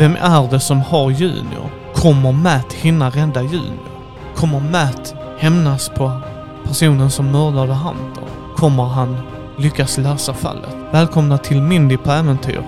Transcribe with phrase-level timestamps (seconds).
[0.00, 1.70] Vem är det som har Junior?
[1.94, 3.86] Kommer Matt hinna rädda Junior?
[4.34, 6.20] Kommer Matt hämnas på
[6.64, 8.24] personen som mördade Hunter?
[8.56, 9.16] Kommer han
[9.58, 10.76] lyckas lösa fallet?
[10.92, 12.62] Välkomna till Mindy på äventyr,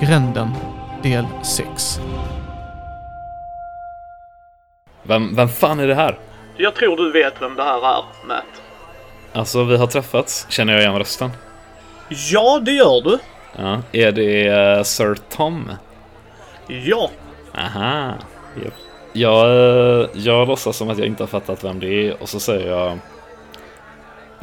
[0.00, 0.50] Gränden,
[1.02, 2.00] del 6.
[5.02, 6.18] Vem, vem fan är det här?
[6.56, 8.62] Jag tror du vet vem det här är, Matt.
[9.32, 10.46] Alltså, vi har träffats.
[10.48, 11.30] Känner jag igen rösten?
[12.32, 13.18] Ja, det gör du.
[13.58, 13.82] Ja.
[13.92, 15.70] Är det eh, Sir Tom?
[16.66, 17.10] Ja.
[17.54, 18.14] Aha.
[18.64, 18.74] Yep.
[19.12, 22.40] Jag, eh, jag låtsas som att jag inte har fattat vem det är och så
[22.40, 22.98] säger jag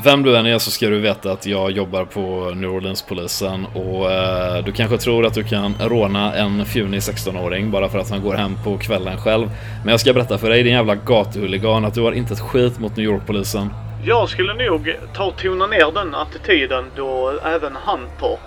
[0.03, 4.11] Vem du än är så ska du veta att jag jobbar på New Orleans-polisen och
[4.11, 8.21] eh, du kanske tror att du kan råna en fjunig 16-åring bara för att han
[8.21, 9.47] går hem på kvällen själv.
[9.83, 12.79] Men jag ska berätta för dig din jävla gatuhuligan att du har inte ett skit
[12.79, 13.69] mot New York-polisen.
[14.05, 18.37] Jag skulle nog ta och tona ner den attityden då även Hunter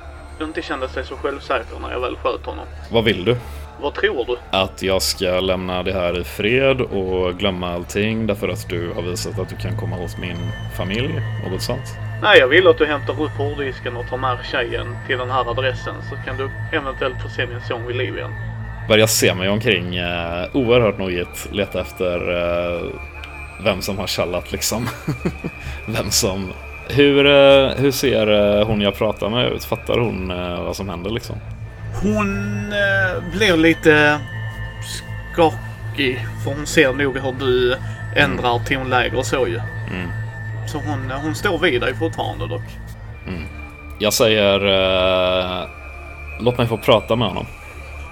[0.43, 2.67] inte kände sig så självsäker när jag väl sköt honom.
[2.91, 3.37] Vad vill du?
[3.83, 4.37] Vad tror du?
[4.51, 9.03] Att jag ska lämna det här i fred och glömma allting därför att du har
[9.03, 10.37] visat att du kan komma hos min
[10.77, 11.23] familj?
[11.51, 11.97] Något sånt?
[12.23, 15.51] Nej, jag vill att du hämtar upp hårddisken och tar med tjejen till den här
[15.51, 18.31] adressen så kan du eventuellt få se din son vid liv igen.
[18.89, 22.83] Börjar se mig omkring eh, oerhört nojigt, leta efter eh,
[23.65, 24.89] vem som har kallat liksom.
[25.87, 26.53] vem som...
[26.89, 29.65] Hur, eh, hur ser eh, hon jag pratar med ut?
[29.65, 31.37] Fattar hon eh, vad som händer liksom?
[32.03, 34.21] Hon eh, blir lite
[35.33, 36.27] skakig.
[36.45, 37.77] För hon ser nog hur du
[38.17, 39.61] ändrar tonläge och så ju.
[39.91, 40.11] Mm.
[40.67, 42.63] Så hon, hon står vid dig fortfarande dock.
[44.03, 45.69] Jag säger eh,
[46.41, 47.47] låt mig få prata med honom.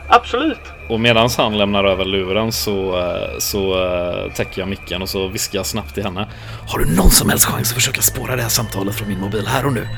[0.08, 0.60] Absolut.
[0.88, 5.28] Och medan han lämnar över luren så, eh, så eh, täcker jag micken och så
[5.28, 6.28] viskar jag snabbt till henne.
[6.68, 9.46] Har du någon som helst chans att försöka spåra det här samtalet från min mobil
[9.46, 9.88] här och nu?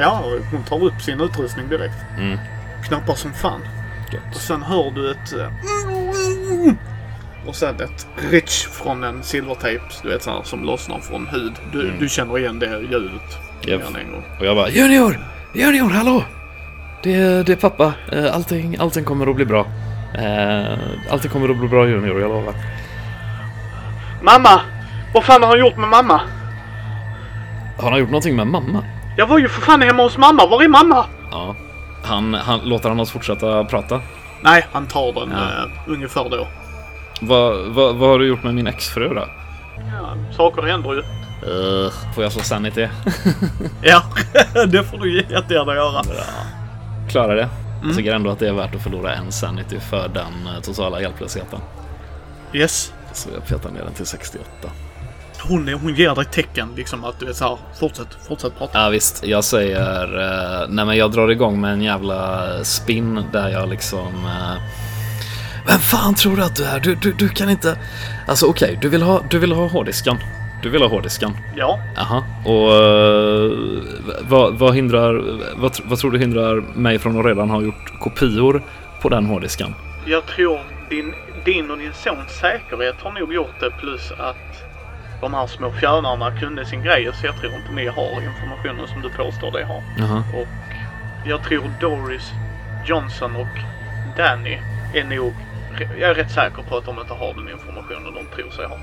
[0.00, 0.22] Ja,
[0.52, 1.96] hon tar upp sin utrustning direkt.
[2.18, 2.38] Mm.
[2.86, 3.60] Knappar som fan.
[4.08, 4.36] Och Gött.
[4.36, 5.32] sen hör du ett...
[5.32, 5.48] eh,
[7.46, 11.52] Och sen ett rich från en silvertejp, du vet så här, som lossnar från hud.
[11.72, 13.38] Du, du känner igen det ljudet.
[13.66, 14.22] Gång.
[14.40, 15.18] Och jag bara Junior!
[15.54, 16.22] Junior, hallå!
[17.02, 17.92] Det, det är pappa.
[18.12, 19.66] Eh, Allting, allting kommer att bli bra.
[20.14, 20.78] Eh,
[21.10, 22.54] Allting kommer att bli bra Junior, jag lovar.
[24.22, 24.60] Mamma!
[25.14, 26.20] Vad fan har han gjort med mamma?
[27.78, 28.84] Har han gjort någonting med mamma?
[29.16, 30.46] Jag var ju för fan hemma hos mamma.
[30.46, 31.06] Var är mamma?
[31.30, 31.56] Ja.
[32.02, 34.00] Han, han, låter han oss fortsätta prata?
[34.42, 35.64] Nej, han tar den Ja.
[35.64, 36.48] eh, ungefär då.
[37.20, 39.28] Vad, vad, vad har du gjort med min exfru då?
[39.76, 41.02] Ja, saker händer ju.
[41.50, 42.88] Uh, får jag slå sanity?
[43.82, 44.02] Ja,
[44.66, 46.02] det får du jättegärna göra.
[47.10, 47.48] Klarar det.
[47.84, 51.00] Jag tycker ändå att det är värt att förlora en sanity för den eh, totala
[51.00, 51.60] hjälplösheten.
[52.52, 52.92] Yes.
[53.12, 54.44] Så jag petar ner den till 68.
[55.42, 57.58] Hon, hon ger dig tecken liksom att du är så här.
[57.80, 58.78] Fortsätt, fortsätt prata.
[58.82, 60.18] Ja visst, jag säger...
[60.20, 64.06] Eh, nej men jag drar igång med en jävla spin där jag liksom...
[64.24, 64.62] Eh,
[65.66, 66.80] Vem fan tror du att du är?
[66.80, 67.78] Du, du, du kan inte...
[68.28, 70.16] Alltså okej, du vill ha, du vill ha hårddisken.
[70.62, 71.36] Du vill ha hårddisken.
[71.56, 71.78] Ja.
[71.96, 72.24] Jaha.
[72.44, 73.52] Och eh,
[74.28, 75.22] vad, vad hindrar...
[75.56, 78.62] Vad, vad tror du hindrar mig från att redan ha gjort kopior
[79.02, 79.74] på den hårddisken?
[80.06, 80.60] Jag tror
[80.90, 84.67] din, din och din sons säkerhet har nog gjort det plus att
[85.20, 89.02] de här små fjärnarna kunde sin grej så jag tror inte ni har informationen som
[89.02, 89.82] du påstår de har.
[89.98, 90.22] Jaha.
[90.34, 90.48] Och
[91.24, 92.32] jag tror Doris,
[92.86, 93.58] Johnson och
[94.16, 94.58] Danny
[94.94, 95.34] är nog...
[96.00, 98.76] Jag är rätt säker på att de inte har den informationen de tror sig ha.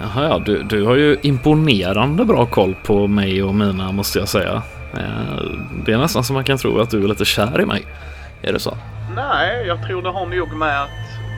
[0.00, 0.38] Jaha, ja.
[0.38, 4.62] Du, du har ju imponerande bra koll på mig och mina måste jag säga.
[4.94, 5.42] Eh,
[5.86, 7.86] Det är nästan som man kan tro att du är lite kär i mig.
[8.42, 8.76] Är det så?
[9.16, 10.90] Nej, jag tror det har nog med att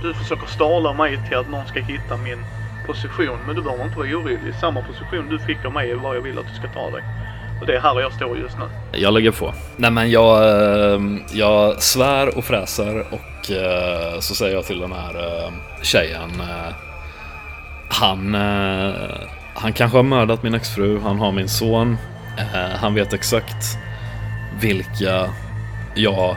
[0.03, 2.39] du försöker stala mig till att någon ska hitta min
[2.87, 3.39] position.
[3.47, 4.39] Men du behöver inte vara orolig.
[4.61, 7.03] Samma position du fick av mig är vad jag vill att du ska ta dig.
[7.61, 8.65] Och det är här jag står just nu.
[9.01, 9.55] Jag lägger på.
[9.77, 11.01] Nej men jag, eh,
[11.33, 16.31] jag svär och fräser och eh, så säger jag till den här eh, tjejen.
[16.41, 16.73] eh,
[17.89, 18.95] Han, eh,
[19.55, 21.97] han kanske har mördat min exfru, han har min son.
[22.81, 23.79] Han vet exakt
[24.61, 25.29] vilka
[25.95, 26.37] jag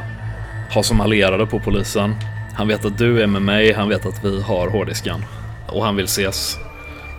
[0.71, 2.15] har som allierade på polisen.
[2.55, 5.25] Han vet att du är med mig, han vet att vi har hårddisken.
[5.73, 6.59] Och han vill ses.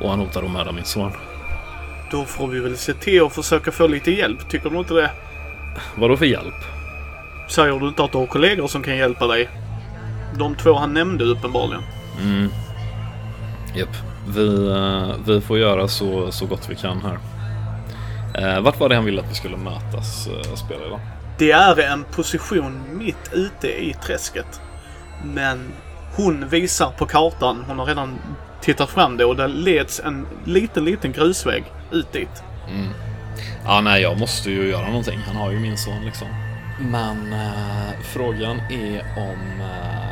[0.01, 1.13] Och han hotar att mörda min son.
[2.11, 4.49] Då får vi väl se till att försöka få lite hjälp.
[4.51, 5.11] Tycker du inte det?
[5.95, 6.55] Vadå för hjälp?
[7.49, 9.49] Säger du inte att du har kollegor som kan hjälpa dig?
[10.39, 11.83] De två han nämnde uppenbarligen.
[12.21, 12.49] Mm.
[13.75, 13.97] Japp.
[14.29, 17.19] Vi, eh, vi får göra så, så gott vi kan här.
[18.35, 21.01] Eh, vart var det han ville att vi skulle mötas, uh, spela idag?
[21.39, 24.61] Det är en position mitt ute i träsket.
[25.25, 25.73] Men
[26.17, 28.19] hon visar på kartan, hon har redan
[28.61, 32.43] tittat fram det och det leds en liten, liten grusväg ut dit.
[33.65, 35.19] Ja, nej, jag måste ju göra någonting.
[35.27, 36.29] Han har ju min son liksom.
[36.81, 39.61] Men eh, frågan är om...
[39.61, 40.05] eh,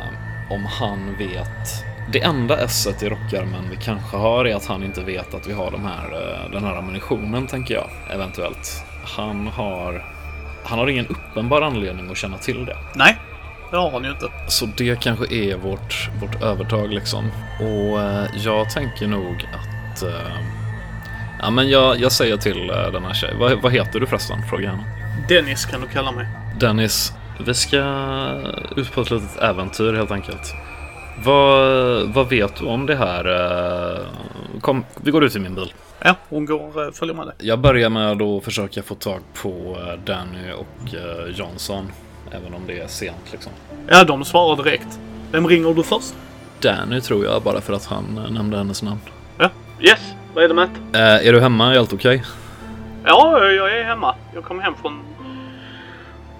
[0.49, 5.01] om han vet det enda esset i rockarmen vi kanske har är att han inte
[5.01, 7.89] vet att vi har de här, eh, den här ammunitionen, tänker jag.
[8.09, 8.85] Eventuellt.
[9.17, 10.05] Han har,
[10.63, 12.77] han har ingen uppenbar anledning att känna till det.
[12.95, 13.17] Nej,
[13.73, 14.25] det har han ju inte.
[14.47, 17.31] Så det kanske är vårt, vårt övertag liksom.
[17.59, 20.03] Och eh, jag tänker nog att...
[20.03, 20.37] Eh,
[21.41, 23.39] ja, men jag, jag säger till eh, den här tjejen.
[23.39, 24.37] Vad, vad heter du förresten?
[24.49, 24.83] Frågar jag henne.
[25.29, 26.27] Dennis kan du kalla mig.
[26.59, 27.13] Dennis,
[27.45, 27.77] vi ska
[28.75, 30.53] ut på ett litet äventyr helt enkelt.
[31.25, 31.59] Vad,
[32.13, 33.25] vad vet du om det här?
[33.25, 34.05] eh,
[34.61, 35.73] Kom, vi går ut i min bil.
[35.99, 37.35] Ja, hon går, eh, följer med dig.
[37.39, 41.91] Jag börjar med att försöka få tag på eh, Danny och eh, Johnson.
[42.33, 43.51] Även om det är sent liksom.
[43.87, 44.99] Ja, de svarar direkt.
[45.31, 46.13] Vem ringer du först?
[46.59, 48.99] Danny tror jag bara för att han eh, nämnde hennes namn.
[49.37, 49.49] Ja.
[49.79, 49.99] Yes,
[50.33, 50.69] vad är det Matt?
[50.93, 51.73] Eh, är du hemma?
[51.73, 52.23] Är allt okej?
[53.05, 54.15] Ja, jag är hemma.
[54.33, 54.99] Jag kom hem från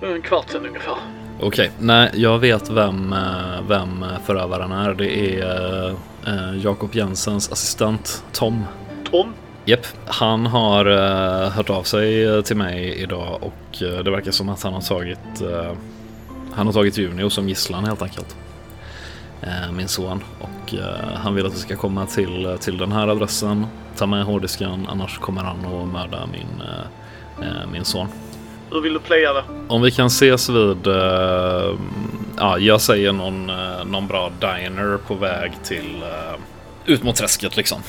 [0.02, 0.96] en kvart sedan ungefär.
[1.40, 4.94] Okej, nej jag vet vem, eh, vem förövaren är.
[4.94, 5.96] Det är
[6.64, 8.64] Jakob Jensens assistent Tom.
[9.12, 9.34] Tom?
[9.66, 14.50] Japp, han har uh, hört av sig till mig idag och uh, det verkar som
[14.50, 15.72] att han har tagit uh,
[16.54, 18.36] Han har tagit Junio som gisslan helt enkelt.
[19.72, 20.74] min son och
[21.16, 23.68] han vill att vi ska komma till, till den här adressen.
[23.98, 26.64] Ta med hårddisken annars kommer han att mörda min,
[27.72, 28.08] min son.
[28.72, 29.44] Hur vill du playa det?
[29.68, 30.88] Om vi kan ses vid,
[32.38, 33.52] ja jag säger någon,
[33.86, 36.04] någon bra diner på väg till
[36.86, 37.80] ut mot träsket liksom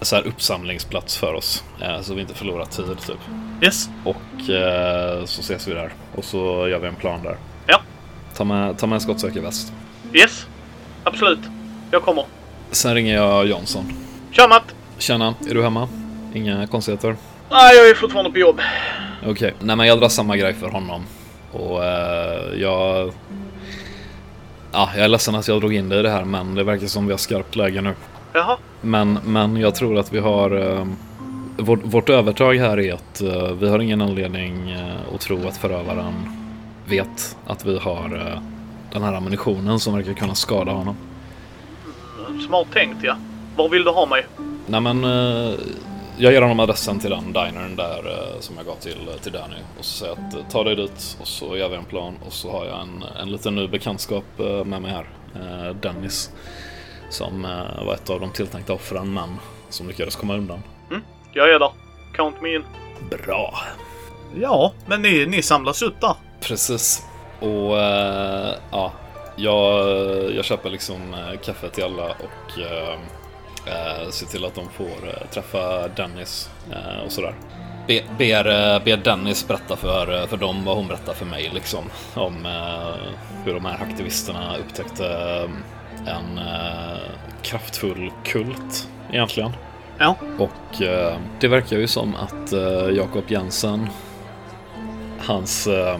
[0.00, 1.64] så här uppsamlingsplats för oss.
[1.80, 3.18] Eh, så vi inte förlorar tid typ.
[3.62, 3.88] Yes.
[4.04, 5.92] Och eh, så ses vi där.
[6.14, 7.36] Och så gör vi en plan där.
[7.66, 7.80] Ja.
[8.36, 9.72] Ta med, ta med skottsäkerväst.
[10.12, 10.46] Yes.
[11.04, 11.40] Absolut.
[11.90, 12.24] Jag kommer.
[12.70, 13.92] Sen ringer jag Jansson.
[14.30, 14.74] Tja Matt!
[14.98, 15.88] Tjena, är du hemma?
[16.34, 17.16] Inga konstigheter?
[17.50, 18.60] Nej, jag är fortfarande på jobb.
[19.20, 19.52] Okej, okay.
[19.60, 21.02] nej men jag drar samma grej för honom.
[21.52, 23.12] Och eh, jag...
[24.72, 26.86] Ja, jag är ledsen att jag drog in dig i det här men det verkar
[26.86, 27.94] som vi har skarpt läge nu.
[28.32, 28.56] Jaha.
[28.80, 30.50] Men, men jag tror att vi har...
[30.50, 30.86] Eh,
[31.58, 35.56] vårt, vårt övertag här är att eh, vi har ingen anledning eh, att tro att
[35.56, 36.14] förövaren
[36.86, 38.42] vet att vi har eh,
[38.92, 40.96] den här ammunitionen som verkar kunna skada honom.
[42.46, 43.16] Smart tänkt ja.
[43.56, 44.26] Var vill du ha mig?
[44.66, 45.04] Nej men...
[46.20, 48.02] Jag ger honom adressen till den dinern där
[48.40, 49.54] som jag gav till, till Danny.
[49.78, 52.32] Och så säger jag att ta dig dit och så gör vi en plan och
[52.32, 54.24] så har jag en, en liten ny bekantskap
[54.64, 55.06] med mig här.
[55.80, 56.30] Dennis.
[57.08, 59.36] Som eh, var ett av de tilltänkta offren men
[59.68, 60.62] som lyckades komma undan.
[60.90, 61.02] Mm,
[61.32, 61.70] jag är där.
[62.12, 62.64] Count me in.
[63.10, 63.54] Bra.
[64.34, 66.14] Ja, men ni, ni samlas upp där.
[66.40, 67.06] Precis.
[67.40, 68.92] Och äh, ja,
[69.36, 69.88] jag,
[70.34, 72.98] jag köper liksom äh, kaffe till alla och äh,
[74.10, 76.50] ser till att de får träffa Dennis
[77.04, 77.34] och sådär.
[77.86, 78.44] Be, ber,
[78.84, 81.84] ber Dennis berätta för, för dem vad hon berättar för mig liksom.
[82.14, 82.34] Om
[83.44, 85.04] hur de här aktivisterna upptäckte
[86.06, 86.98] en eh,
[87.42, 89.52] kraftfull kult egentligen.
[89.98, 90.16] Ja.
[90.38, 93.88] Och eh, det verkar ju som att eh, Jakob Jensen,
[95.18, 95.98] hans eh,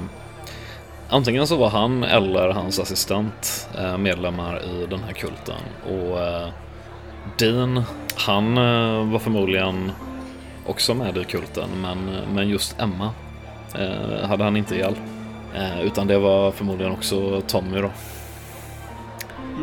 [1.10, 5.60] Antingen så var han eller hans assistent eh, medlemmar i den här kulten.
[5.84, 6.48] Och eh,
[7.38, 7.82] Dean,
[8.16, 8.54] han
[9.12, 9.92] var förmodligen
[10.66, 11.98] också med i kulten, men,
[12.34, 13.10] men just Emma
[14.22, 14.94] hade han inte ihjäl.
[15.82, 17.90] utan det var förmodligen också Tommy då.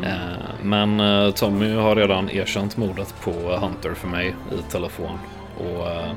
[0.04, 5.20] Eh, men eh, Tommy har redan erkänt mordet på Hunter för mig i telefon.
[5.58, 6.12] Och eh,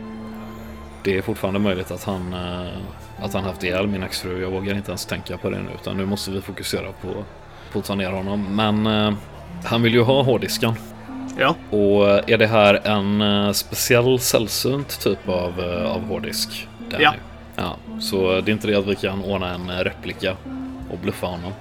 [1.05, 2.35] det är fortfarande möjligt att han,
[3.19, 4.43] att han haft ihjäl min exfru.
[4.43, 7.25] Jag vågar inte ens tänka på det nu utan nu måste vi fokusera på,
[7.73, 8.57] på att ta ner honom.
[8.57, 8.87] Men
[9.65, 10.75] han vill ju ha hårddisken.
[11.39, 11.55] Ja.
[11.71, 16.69] Och är det här en speciell sällsynt typ av, av hårddisk?
[16.99, 17.15] Ja.
[17.57, 17.77] ja.
[18.01, 20.37] Så det är inte det att vi kan ordna en replika
[20.91, 21.53] och bluffa honom?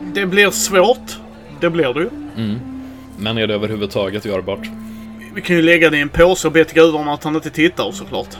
[0.00, 1.21] Det blir svårt.
[1.62, 2.10] Det blir det ju.
[2.36, 2.60] Mm.
[3.18, 4.70] Men är det överhuvudtaget görbart?
[5.34, 7.50] Vi kan ju lägga det i en påse och be till gudarna att han inte
[7.50, 8.36] tittar såklart.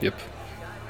[0.00, 0.14] Japp.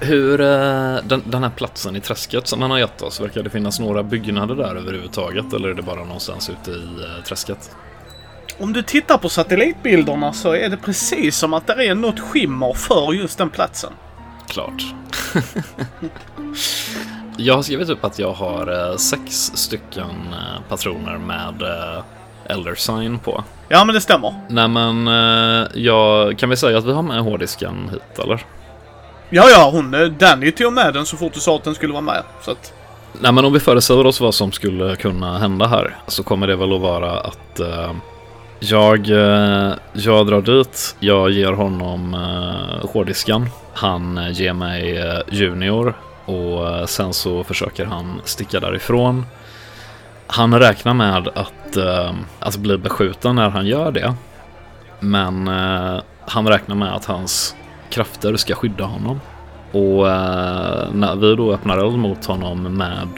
[0.00, 3.50] Hur, eh, den, den här platsen i träsket som han har gett oss, verkar det
[3.50, 7.70] finnas några byggnader där överhuvudtaget eller är det bara någonstans ute i eh, träsket?
[8.58, 12.72] Om du tittar på satellitbilderna så är det precis som att det är något skimmer
[12.72, 13.92] för just den platsen.
[14.48, 14.84] Klart.
[17.36, 22.02] Jag har skrivit upp att jag har eh, sex stycken eh, patroner med eh,
[22.46, 23.44] Elder Sign på.
[23.68, 24.34] Ja, men det stämmer.
[24.48, 25.06] Nej, men
[25.74, 28.44] jag, kan vi säga att vi har med hårddisken hit, eller?
[29.30, 32.02] Ja, ja, hon, Danny tog med den så fort du sa att den skulle vara
[32.02, 32.22] med.
[32.42, 32.72] Så att...
[33.20, 36.56] Nej, men om vi föreställer oss vad som skulle kunna hända här så kommer det
[36.56, 37.92] väl att vara att uh,
[38.60, 43.48] jag, uh, jag drar dit, jag ger honom uh, hårddisken.
[43.74, 45.94] Han ger mig Junior
[46.24, 49.26] och sen så försöker han sticka därifrån.
[50.26, 54.14] Han räknar med att, eh, att bli beskjuten när han gör det.
[55.00, 57.56] Men eh, han räknar med att hans
[57.90, 59.20] krafter ska skydda honom.
[59.72, 63.08] Och eh, när vi då öppnar eld mot honom med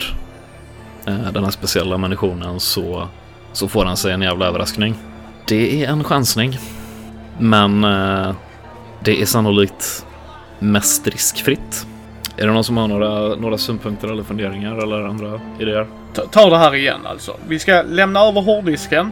[1.05, 3.07] eh, den här speciella ammunitionen så,
[3.53, 4.95] så får han sig en jävla överraskning.
[5.47, 6.57] Det är en chansning.
[7.37, 8.35] Men eh,
[9.03, 10.05] det är sannolikt
[10.59, 11.87] mest riskfritt.
[12.37, 15.87] Är det någon som har några, några synpunkter eller funderingar eller andra idéer?
[16.13, 17.35] Ta, ta det här igen alltså.
[17.47, 19.11] Vi ska lämna över hårddisken.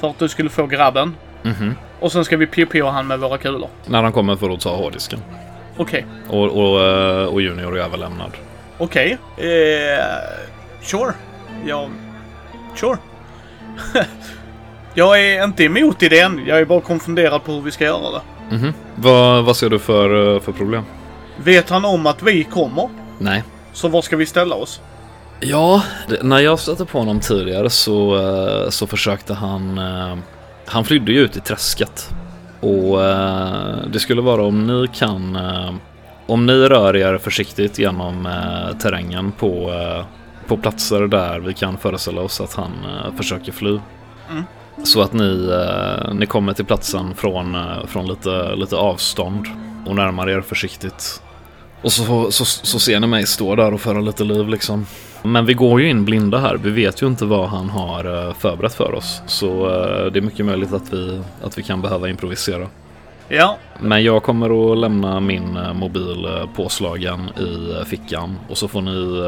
[0.00, 1.16] För att du skulle få grabben.
[1.42, 1.74] Mhm.
[2.00, 3.68] Och sen ska vi pio han med våra kulor.
[3.86, 5.18] När han kommer för att ta hårddisken.
[5.76, 6.06] Okej.
[6.28, 8.30] Och, och, eh, och Junior är överlämnad.
[8.78, 9.18] Okej.
[9.36, 10.04] Eh,
[10.82, 11.12] sure.
[11.66, 11.88] Ja...
[12.74, 12.96] Sure.
[14.94, 16.42] jag är inte emot idén.
[16.46, 18.56] Jag är bara konfunderad på hur vi ska göra det.
[18.56, 18.72] Mhm.
[18.94, 20.82] Vad, vad ser du för, eh, för problem?
[21.36, 22.88] Vet han om att vi kommer?
[23.18, 23.42] Nej.
[23.72, 24.80] Så var ska vi ställa oss?
[25.40, 29.78] Ja, det, när jag stötte på honom tidigare så, eh, så försökte han...
[29.78, 30.16] eh,
[30.66, 32.08] Han flydde ju ut i träsket.
[32.60, 35.38] Och eh, det skulle vara om ni kan...
[36.26, 38.28] Om ni rör er försiktigt genom
[38.82, 39.72] terrängen på,
[40.46, 42.70] på platser där vi kan föreställa oss att han
[43.16, 43.78] försöker fly.
[44.30, 44.44] Mm.
[44.84, 45.50] Så att ni,
[46.12, 49.46] ni kommer till platsen från, från lite, lite avstånd
[49.86, 51.22] och närmar er försiktigt.
[51.82, 54.86] Och så, så, så ser ni mig stå där och föra lite liv liksom.
[55.22, 56.56] Men vi går ju in blinda här.
[56.56, 59.22] Vi vet ju inte vad han har eh, förberett för oss.
[59.26, 62.68] Så eh, det är mycket möjligt att vi, att vi kan behöva improvisera.
[63.28, 63.58] Ja.
[63.80, 68.38] Men jag kommer att lämna min eh, mobil påslagen i fickan.
[68.48, 69.20] Och så får ni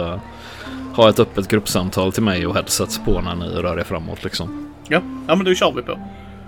[0.94, 4.74] ha ett öppet gruppsamtal till mig och headsets på när ni rör er framåt liksom.
[4.88, 5.00] Ja.
[5.28, 5.98] Ja men då kör vi på.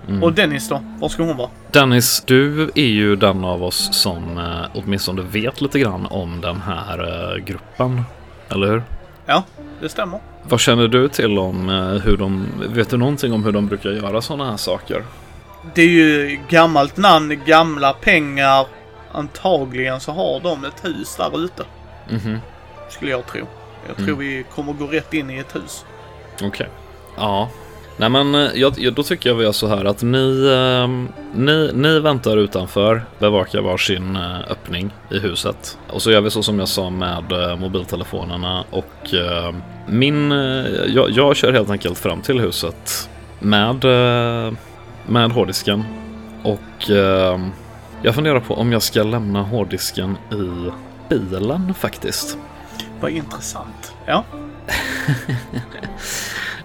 [0.09, 0.23] Mm.
[0.23, 0.81] Och Dennis då?
[0.99, 1.49] Var ska hon vara?
[1.71, 6.61] Dennis, du är ju den av oss som eh, åtminstone vet lite grann om den
[6.61, 6.99] här
[7.33, 8.03] eh, gruppen.
[8.49, 8.83] Eller hur?
[9.25, 9.43] Ja,
[9.81, 10.19] det stämmer.
[10.43, 12.47] Vad känner du till om eh, hur de...
[12.69, 15.03] Vet du någonting om hur de brukar göra sådana här saker?
[15.73, 18.67] Det är ju gammalt namn, gamla pengar.
[19.11, 21.63] Antagligen så har de ett hus där ute.
[22.09, 22.39] Mhm,
[22.89, 23.41] Skulle jag tro.
[23.87, 24.19] Jag tror Mm.
[24.19, 25.85] vi kommer gå rätt in i ett hus.
[26.43, 26.69] okej.
[27.17, 27.49] Ja.
[27.99, 30.87] Nej men eh, jag, jag, då tycker jag vi gör så här att ni, eh,
[31.39, 35.77] ni, ni väntar utanför, bevakar varsin eh, öppning i huset.
[35.89, 39.53] Och så gör vi så som jag sa med eh, mobiltelefonerna och eh,
[39.87, 40.31] min...
[40.87, 43.85] Jag, jag kör helt enkelt fram till huset med,
[45.05, 45.83] med hårddisken.
[46.43, 47.39] Och eh,
[48.01, 50.71] jag funderar på om jag ska lämna hårddisken i
[51.09, 52.37] bilen faktiskt.
[53.01, 53.93] Vad intressant.
[54.05, 54.23] Ja.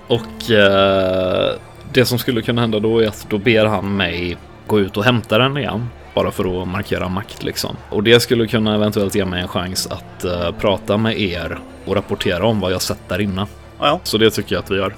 [0.06, 1.54] Och eh,
[1.92, 5.04] det som skulle kunna hända då är att då ber han mig gå ut och
[5.04, 5.88] hämta den igen.
[6.14, 7.76] Bara för att markera makt liksom.
[7.90, 11.94] Och det skulle kunna eventuellt ge mig en chans att eh, prata med er och
[11.94, 13.46] rapportera om vad jag sett där inne.
[13.78, 14.00] Ja, ja.
[14.02, 14.94] Så det tycker jag att vi gör.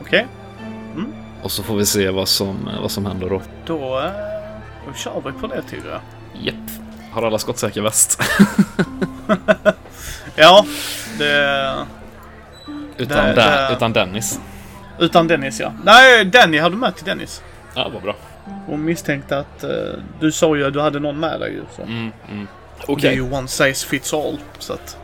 [0.00, 0.26] Okej.
[1.42, 3.42] Och så får vi se vad som, vad som händer då.
[3.66, 4.10] Då, eh,
[4.86, 6.00] då kör vi på det tycker jag.
[6.42, 6.70] Japp.
[7.12, 8.22] Har alla skottsäker väst?
[10.36, 10.66] Ja,
[11.18, 11.74] det...
[13.02, 14.40] utan, Det- det- utan Dennis.
[14.98, 15.72] Utan Dennis ja.
[15.84, 17.42] Nej, Danny hade till Dennis.
[17.74, 18.14] Ja, vad bra.
[18.66, 19.64] Hon misstänkte att...
[19.64, 19.70] eh,
[20.20, 21.62] du sa ju att du hade någon med dig ju.
[21.76, 21.82] Så.
[21.82, 22.48] Mm, mm.
[23.00, 24.38] Det är ju one size fits all.
[24.58, 24.96] Så att...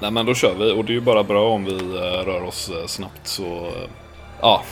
[0.00, 2.42] Nej men då kör vi och det är ju bara bra om vi eh, rör
[2.42, 3.72] oss eh, snabbt så...
[4.40, 4.62] ja.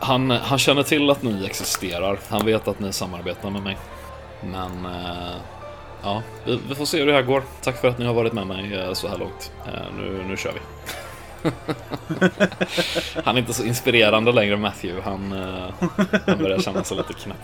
[0.00, 2.18] Han, han känner till att ni existerar.
[2.28, 3.76] Han vet att ni samarbetar med mig.
[4.40, 4.86] Men...
[6.02, 7.42] ja, vi, vi får se hur det här går.
[7.62, 9.52] Tack för att ni har varit med mig så här långt.
[9.96, 10.60] Nu, nu kör vi.
[13.24, 15.10] han är inte så inspirerande längre Matthew.
[15.10, 15.88] Han, eh,
[16.26, 17.36] han börjar känna sig lite knäpp.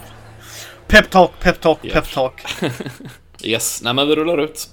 [0.86, 1.92] Peptalk, peptalk, Ja.
[1.92, 2.42] peptalk.
[3.42, 4.68] Yes, nej men vi rullar ut.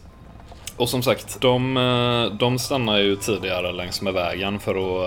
[0.77, 5.05] Och som sagt, de, eh, de stannar ju tidigare längs med vägen för att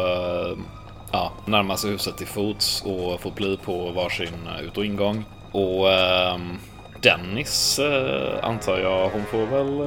[0.56, 0.58] eh,
[1.12, 5.24] ja, närma sig huset till fots och få pli på varsin ut och ingång.
[5.52, 6.58] Och ehm,
[7.02, 7.80] Dennis
[8.42, 9.86] antar jag, hon får väl...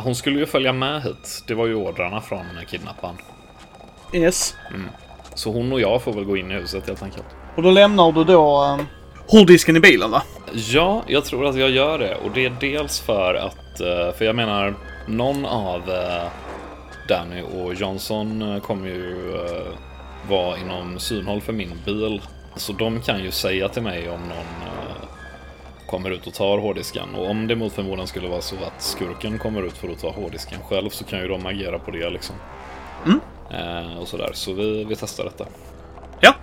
[0.00, 1.44] hon skulle ju följa med hit.
[1.46, 3.16] Det var ju ordrarna från kidnapparen.
[4.12, 4.54] Yes.
[5.34, 7.26] Så hon och jag får väl gå in i huset helt enkelt.
[7.56, 8.86] Och då lämnar du då um,
[9.28, 10.22] hårddisken i bilen va?
[10.52, 12.14] Ja, jag tror att jag gör det.
[12.14, 14.74] Och det är dels för att, eh, för jag menar,
[15.06, 16.28] någon av eh,
[17.08, 19.32] Danny och Johnson eh, kommer ju
[20.28, 22.22] vara inom synhåll för min bil.
[22.56, 24.77] Så de kan ju säga till mig om någon
[25.88, 27.14] kommer ut och tar hårddisken.
[27.14, 30.10] Och om det mot förmodan skulle vara så att skurken kommer ut för att ta
[30.10, 32.36] hårddisken själv så kan ju de agera på det liksom.
[33.06, 33.20] Mm.
[33.50, 35.46] Eh, och sådär, så vi, vi testar detta.
[36.20, 36.34] Ja.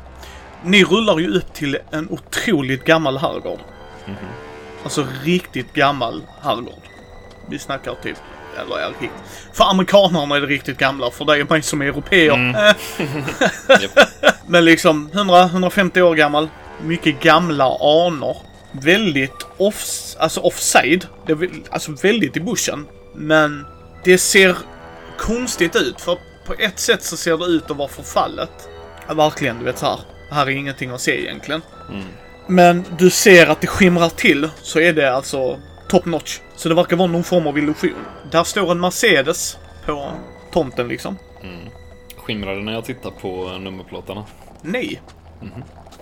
[0.64, 3.60] Ni rullar ju upp till en otroligt gammal herrgård.
[4.06, 4.16] Mhm.
[4.84, 6.84] Alltså riktigt gammal herrgård.
[7.50, 8.18] Vi snackar typ
[8.58, 9.12] eller ja, riktigt.
[9.54, 12.34] För amerikanerna är det riktigt gamla, för dig och mig som är europeer.
[12.34, 12.56] Mm.
[12.56, 12.76] Eh.
[14.48, 16.50] Men liksom 100-150 år gammal.
[16.82, 18.38] Mycket gamla anor.
[18.82, 21.08] Väldigt off, alltså offside.
[21.26, 22.88] Det är, alltså väldigt i bushen.
[23.14, 23.66] Men
[24.04, 24.58] det ser
[25.18, 26.02] konstigt ut.
[26.02, 28.70] För på ett sätt så ser det ut att vara förfallet.
[29.08, 30.00] Ja, Verkligen, du vet så här.
[30.32, 31.62] Här är ingenting att se egentligen.
[31.90, 32.04] Mm.
[32.48, 36.40] Men du ser att det skimrar till så är det alltså top notch.
[36.56, 38.06] Så det verkar vara någon form av illusion.
[38.32, 40.12] Där står en Mercedes på
[40.52, 41.18] tomten liksom.
[42.18, 44.26] Skimrade när jag tittar på nummerplåtarna.
[44.62, 45.02] Nej.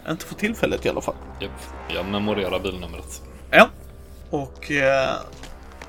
[0.09, 1.15] Inte för tillfället i alla fall.
[1.39, 1.51] Japp.
[1.95, 3.21] Jag memorerar bilnumret.
[3.51, 3.69] Ja.
[4.29, 5.09] Och eh,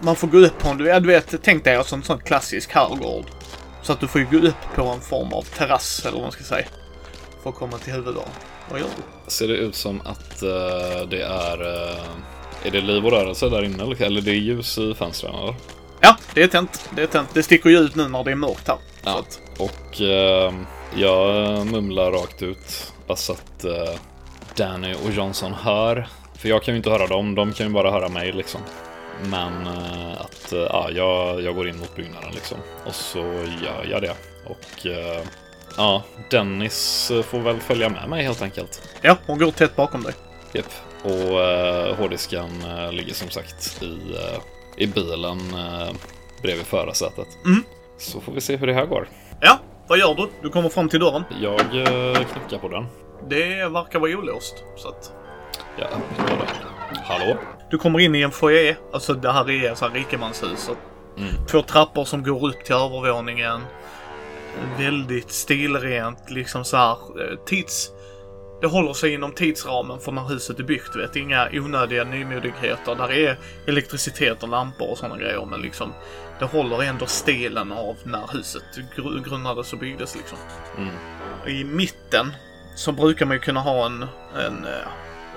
[0.00, 2.72] man får gå upp på en, ja, du vet, tänk dig alltså en sån klassisk
[2.72, 3.24] herrgård.
[3.82, 6.32] Så att du får ju gå upp på en form av terrass eller vad man
[6.32, 6.66] ska säga.
[7.42, 8.28] För att komma till huvuddörren.
[8.70, 9.30] Vad gör du?
[9.30, 11.62] Ser det ut som att eh, det är...
[11.90, 11.98] eh,
[12.66, 13.82] är det liv och rörelse där inne?
[13.82, 15.34] eller- Eller det är ljus i fönstren?
[15.34, 15.54] Eller?
[16.00, 16.88] Ja, det är tänt.
[16.96, 17.28] Det är tänt.
[17.34, 18.76] Det sticker ju ut nu när det är mörkt här.
[19.04, 19.18] Ja.
[19.18, 20.52] att, Och eh,
[20.96, 22.92] jag mumlar rakt ut.
[23.16, 23.94] Så att eh,
[24.56, 26.08] Danny och Johnson hör.
[26.34, 28.60] För jag kan ju inte höra dem, de kan ju bara höra mig liksom.
[29.22, 32.58] Men eh, att eh, ja, jag, jag går in mot byggnaden liksom.
[32.86, 33.18] Och så
[33.62, 34.14] gör jag det.
[34.46, 34.86] Och
[35.76, 38.82] ja, Dennis får väl följa med mig helt enkelt.
[39.02, 40.14] ja, hon går tätt bakom dig.
[40.52, 40.72] Japp.
[41.02, 42.50] Och eh, hårddisken
[42.90, 43.98] ligger som sagt i,
[44.76, 45.38] i bilen
[46.42, 47.28] bredvid förarsätet.
[47.44, 47.64] Mm.
[47.98, 49.08] Så får vi se hur det här går.
[49.40, 49.58] Ja,
[49.88, 50.28] vad gör du?
[50.42, 51.24] Du kommer fram till dörren.
[51.40, 52.86] Jag eh, knackar på den.
[53.28, 54.64] Det verkar vara olåst.
[54.76, 55.12] Så att
[55.78, 56.96] Jag öppnar den.
[57.04, 57.36] Hallå?
[57.70, 58.76] du kommer in i en foyer.
[58.92, 60.70] Alltså det här är så här rikemanshus.
[61.18, 61.46] Mm.
[61.46, 63.60] Två trappor som går upp till övervåningen.
[64.78, 67.90] Väldigt stilrent, liksom så här eh, tids...
[68.60, 71.16] Det håller sig inom tidsramen för när huset är byggt, vet.
[71.16, 72.94] Inga onödiga nymodigheter.
[72.94, 75.92] Där är elektricitet och lampor och sådana grejer, men liksom...
[76.38, 78.62] Det håller ändå stilen av när huset
[78.96, 80.38] gr- grundades och byggdes liksom.
[80.78, 80.94] Mm.
[81.46, 82.32] I mitten
[82.76, 84.02] så brukar man ju kunna ha en,
[84.36, 84.88] en eh,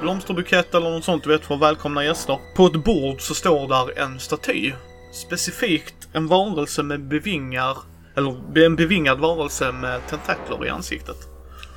[0.01, 2.39] blomsterbukett eller något sånt, du vet, för att välkomna gäster.
[2.55, 4.71] På ett bord så står där en staty.
[5.13, 7.77] Specifikt en varelse med bevingar,
[8.15, 11.17] eller en bevingad varelse med tentakler i ansiktet.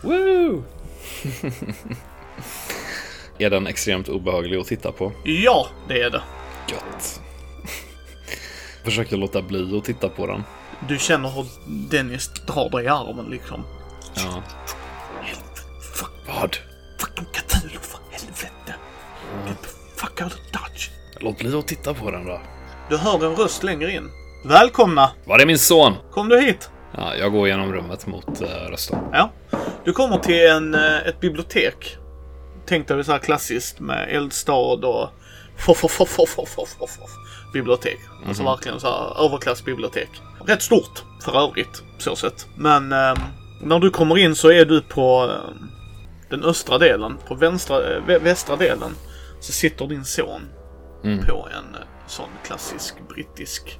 [0.02, 0.64] Woo!
[3.38, 5.12] är den extremt obehaglig att titta på?
[5.24, 6.22] Ja, det är det.
[6.68, 7.20] Gött.
[8.84, 10.44] Försöker låta bli att titta på den.
[10.88, 11.46] Du känner hur
[11.90, 13.64] Dennis drar dig i armen liksom.
[14.14, 14.42] Ja.
[15.22, 15.60] Helvete,
[15.94, 16.56] fuck, Vad?
[16.98, 18.74] fucking Cthulhu för helvete.
[19.46, 20.88] The fuck out of Dutch.
[21.20, 22.40] Låt bli att titta på den då.
[22.90, 24.10] Du hör en röst längre in.
[24.44, 25.10] Välkomna!
[25.24, 25.94] Var är min son?
[26.10, 26.70] Kom du hit?
[26.96, 28.98] Ja, jag går genom rummet mot uh, rösten.
[29.12, 29.30] Ja.
[29.84, 31.96] Du kommer till en, eh, ett bibliotek.
[32.66, 35.08] Tänk dig så här klassiskt med eldstad och
[35.58, 37.10] foff, foff, foff, foff, foff, foff, foff,
[37.52, 37.98] bibliotek.
[38.26, 40.08] Alltså verkligen så här överklassbibliotek.
[40.46, 42.46] Rätt stort för övrigt, så sett.
[42.56, 43.16] Men ehm,
[43.62, 45.70] när du kommer in så är du på ehm,
[46.30, 47.18] den östra delen.
[47.28, 48.90] På vänstra, eh, vä- västra delen
[49.40, 50.40] så sitter din son
[51.04, 51.26] Mm.
[51.26, 53.78] på en eh, sån klassisk brittisk,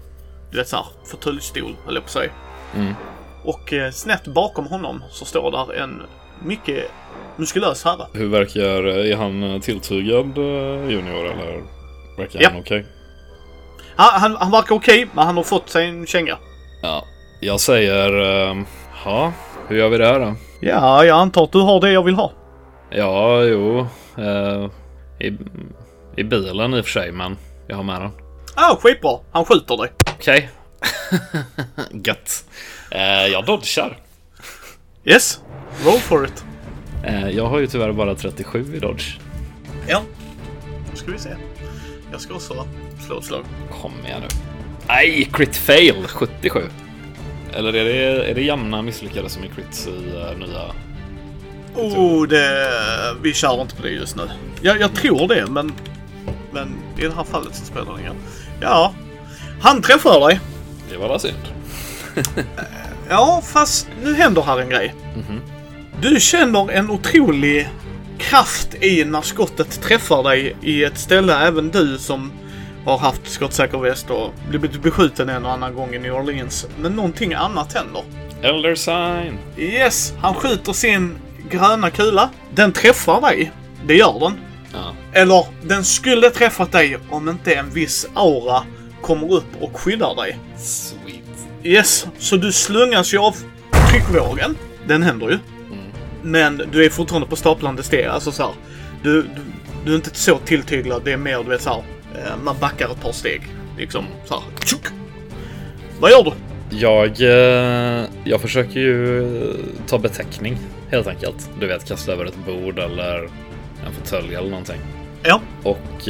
[0.51, 2.31] du vet såhär, fåtöljstol, höll jag på att säga.
[2.77, 2.95] Mm.
[3.45, 6.03] Och eh, snett bakom honom så står där en
[6.45, 6.85] mycket
[7.37, 8.07] muskulös herre.
[8.13, 8.85] Hur verkar...
[8.85, 11.63] Är han tilltygad eh, junior eller
[12.17, 12.49] verkar Ja.
[12.53, 12.87] han okej?
[14.01, 16.39] Han, han, han verkar okej, men han har fått sig en känga.
[16.83, 17.05] Ja.
[17.41, 18.13] Jag säger...
[18.51, 18.67] ehm,
[19.05, 19.33] Ja,
[19.69, 20.35] hur gör vi det här då?
[20.61, 22.33] Ja, jag antar att du har det jag vill ha.
[22.91, 23.87] Ja, jo.
[24.19, 24.69] eh,
[25.19, 25.39] i,
[26.17, 27.37] I bilen i och för sig, men
[27.67, 28.11] jag har med den.
[28.55, 29.19] Ah, skitbra.
[29.33, 29.93] Han skjuter dig.
[30.19, 30.51] Okej.
[32.05, 32.45] Gött.
[32.91, 33.97] Eh, jag dodgar.
[35.05, 35.41] Yes,
[35.85, 36.45] roll for it.
[37.05, 39.19] Eh, jag har ju tyvärr bara 37 i dodge.
[39.89, 40.01] Ja,
[40.91, 41.31] då ska vi se.
[42.13, 42.67] Jag ska också
[43.07, 43.45] slå ett slag.
[43.83, 44.29] Kom igen nu.
[44.89, 46.61] Nej, crit fail 77.
[47.53, 50.63] Eller är det, är det jämna misslyckade som är crits i uh, nya?
[51.75, 52.69] Oh, det...
[53.23, 54.23] Vi kör inte på det just nu.
[54.63, 55.73] Jag, jag tror det, men...
[56.53, 58.17] Men i det här fallet så spelar det ingen
[58.61, 58.95] Ja.
[59.63, 60.41] Han träffar dig.
[60.91, 61.37] Det var väl synd.
[63.13, 64.95] Ja, fast nu händer här en grej.
[66.01, 67.69] Du känner en otrolig
[68.19, 72.33] kraft i när skottet träffar dig i ett ställe, även du som
[72.85, 76.67] har haft skottsäker väst och blivit beskjuten en och annan gång i New Orleans.
[76.79, 78.03] Men någonting annat händer.
[78.43, 79.39] Elder sign.
[79.57, 81.19] Yes, han skjuter sin
[81.51, 82.31] gröna kula.
[82.55, 83.53] Den träffar dig.
[83.87, 84.33] Det gör den.
[84.73, 84.95] Ja.
[85.13, 88.63] Eller, den skulle träffat dig om inte en viss aura
[89.03, 90.39] kommer upp och skyddar dig.
[90.59, 91.49] Sweet.
[91.63, 93.37] Yes, så du slungas ju av
[93.91, 94.57] tryckvågen.
[94.87, 95.39] Den händer ju.
[96.23, 98.07] Men du är fortfarande på staplande steg.
[98.07, 98.53] Alltså så här,
[99.03, 99.29] du, du,
[99.85, 101.03] du är inte så tilltyglad.
[101.05, 101.83] Det är mer, du vet så här,
[102.43, 103.43] man backar ett par steg.
[103.79, 104.67] Liksom så här.
[104.67, 104.87] Tjuk!
[106.01, 106.33] Vad gör du?
[106.77, 109.27] Jag, eh, jag försöker ju
[109.87, 110.59] ta betäckning
[110.91, 111.51] helt enkelt.
[111.61, 113.29] Du vet, kasta över ett bord eller
[113.87, 114.81] en fåtölj eller någonting.
[115.23, 115.41] Ja.
[115.63, 116.09] Och...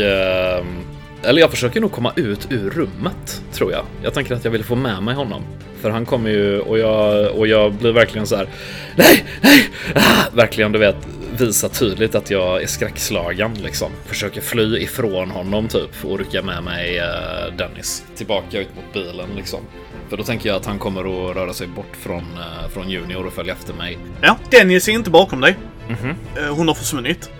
[1.22, 3.84] Eller jag försöker nog komma ut ur rummet, tror jag.
[4.02, 5.42] Jag tänker att jag vill få med mig honom.
[5.80, 8.48] För han kommer ju och jag, och jag blir verkligen så här.
[8.96, 9.68] Nej, nej!
[9.94, 10.96] Ah, verkligen, du vet,
[11.38, 13.90] visa tydligt att jag är skräckslagen liksom.
[14.06, 19.28] Försöker fly ifrån honom typ och rycka med mig eh, Dennis tillbaka ut mot bilen
[19.36, 19.60] liksom.
[20.08, 23.26] För då tänker jag att han kommer att röra sig bort från, eh, från Junior
[23.26, 23.98] och följa efter mig.
[24.22, 25.56] Ja, Dennis är inte bakom dig.
[25.88, 26.14] Mhm.
[26.36, 27.30] Eh, Hon har försvunnit.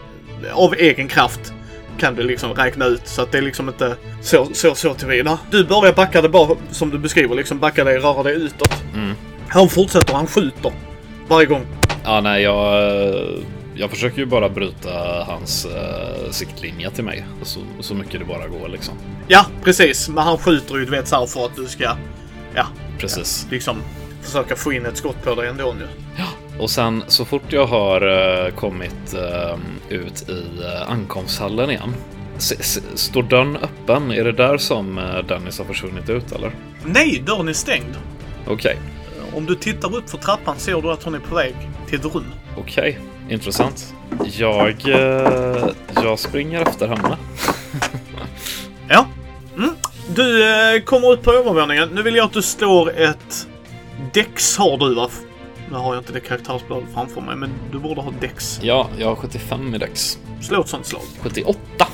[0.52, 1.52] Av egen kraft
[1.98, 5.38] kan du liksom räkna ut så att det är liksom inte så, så, så tillvida.
[5.50, 8.83] Du börjar backa dig bara som du beskriver, liksom backa dig, röra dig utåt.
[8.94, 9.14] Mm.
[9.48, 10.72] Han fortsätter, han skjuter.
[11.29, 11.66] Varje gång.
[12.05, 12.85] Ja, nej, jag,
[13.74, 18.46] jag försöker ju bara bryta hans uh, siktlinje till mig så, så mycket det bara
[18.46, 18.94] går liksom.
[19.29, 20.09] Ja, precis.
[20.09, 21.96] Men han skjuter ju, du vet, så här för att du ska,
[22.55, 22.66] ja,
[22.98, 23.46] Precis.
[23.50, 23.83] liksom
[24.22, 25.88] försöka få in ett skott på dig ändå nu.
[26.61, 28.03] Och sen så fort jag har
[28.46, 31.94] eh, kommit eh, ut i uh, ankomsthallen igen.
[32.94, 34.11] Står dörren öppen?
[34.11, 36.53] Är det där som Dennis har försvunnit ut eller?
[36.85, 37.96] Nej, dörren är stängd.
[38.46, 38.77] Okej,
[39.35, 41.55] Om du tittar upp för trappan ser du att hon är på väg
[41.88, 42.25] till ett rum.
[42.59, 42.99] okej.
[43.29, 43.94] Intressant.
[44.25, 47.16] Jag, eh, jag springer efter henne.
[48.88, 49.07] Ja.
[49.57, 49.70] Mm.
[50.14, 51.88] Du eh, kommer ut på övervåningen.
[51.88, 53.46] Nu vill jag att du slår ett...
[54.12, 55.11] Dex har du va?
[55.70, 58.61] Nu har jag inte det karaktärsbladet framför mig, men du borde ha Dex.
[58.62, 60.18] Ja, jag har 75 i dex.
[60.40, 61.02] Slå ett sånt slag.
[61.20, 61.87] 78!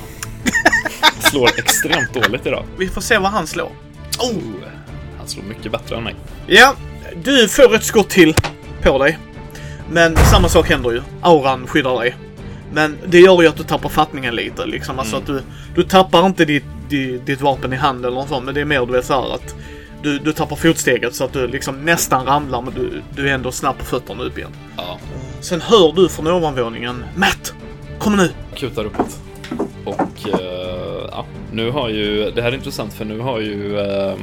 [1.19, 2.65] Slår extremt dåligt idag.
[2.77, 3.71] Vi får se vad han slår.
[4.19, 4.41] Oh,
[5.17, 6.15] han slår mycket bättre än mig.
[6.47, 6.75] Ja,
[7.23, 8.35] du får ett skott till
[8.83, 9.17] på dig.
[9.91, 11.01] Men samma sak händer ju.
[11.21, 12.15] Auran skyddar dig.
[12.73, 14.65] Men det gör ju att du tappar fattningen lite.
[14.65, 14.99] Liksom.
[14.99, 15.41] Alltså att du,
[15.75, 18.45] du tappar inte ditt, ditt, ditt vapen i handen eller sånt.
[18.45, 19.55] Men det är mer du vet så här att
[20.03, 23.51] du, du tappar fotsteget så att du liksom nästan ramlar men du, du är ändå
[23.51, 24.51] snabb på fötterna upp igen.
[24.77, 24.99] Ja,
[25.41, 27.53] Sen hör du från ovanvåningen Matt!
[27.99, 28.29] Kom nu!
[28.55, 29.19] kutar uppåt.
[29.85, 34.15] Och eh, ja, nu har ju, det här är intressant för nu har ju eh,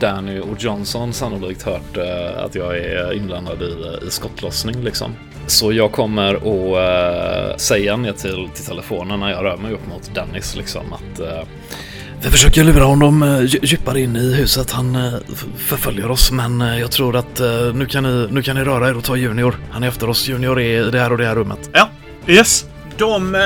[0.00, 5.14] Danny och Johnson sannolikt hört eh, att jag är inblandad i, i skottlossning liksom.
[5.46, 9.88] Så jag kommer att eh, säga ner till, till telefonen när jag rör mig upp
[9.88, 11.42] mot Dennis liksom att eh,
[12.22, 14.70] vi försöker lura honom eh, dju- djupare in i huset.
[14.70, 15.12] Han eh,
[15.56, 17.40] förföljer oss men eh, jag tror att
[17.74, 19.54] nu, kan ni, nu kan ni röra er och ta Junior.
[19.70, 20.28] Han är efter oss.
[20.28, 21.70] Junior är i det här och det här rummet.
[21.72, 21.88] Ja,
[22.26, 22.66] yes.
[22.96, 23.36] De,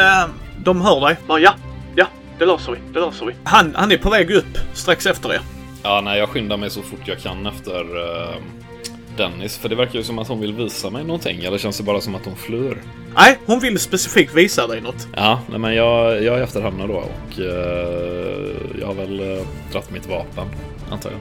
[0.64, 1.16] de hör dig.
[1.26, 1.54] Bara, ja,
[1.94, 2.06] ja,
[2.38, 3.32] det löser vi, det löser vi.
[3.44, 5.40] Han, han är på väg upp strax efter er.
[5.82, 7.84] Ja, nej, jag skyndar mig så fort jag kan efter
[9.16, 9.58] Dennis.
[9.58, 11.44] För det verkar ju som att hon vill visa mig någonting.
[11.44, 12.82] Eller känns det bara som att hon flyr?
[13.16, 15.08] Nej, hon vill specifikt visa dig något.
[15.16, 18.50] Ja, nej, men jag, jag är efter henne då och eh,
[18.80, 20.46] jag har väl uh, dratt mitt vapen,
[20.90, 21.20] antar jag.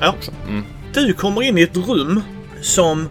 [0.00, 0.14] Ja.
[0.48, 0.64] Mm.
[0.94, 2.22] Du kommer in i ett rum
[2.60, 3.08] som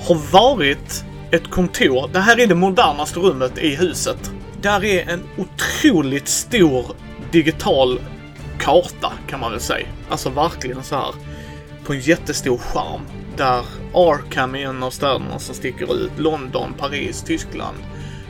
[0.00, 2.10] har varit ett kontor.
[2.12, 4.32] Det här är det modernaste rummet i huset.
[4.62, 6.86] Där är en otroligt stor
[7.30, 8.00] digital
[8.58, 9.86] karta kan man väl säga.
[10.08, 11.14] Alltså verkligen så här
[11.84, 13.00] på en jättestor skärm.
[13.36, 16.12] Där Arkham är en av städerna som sticker ut.
[16.16, 17.76] London, Paris, Tyskland.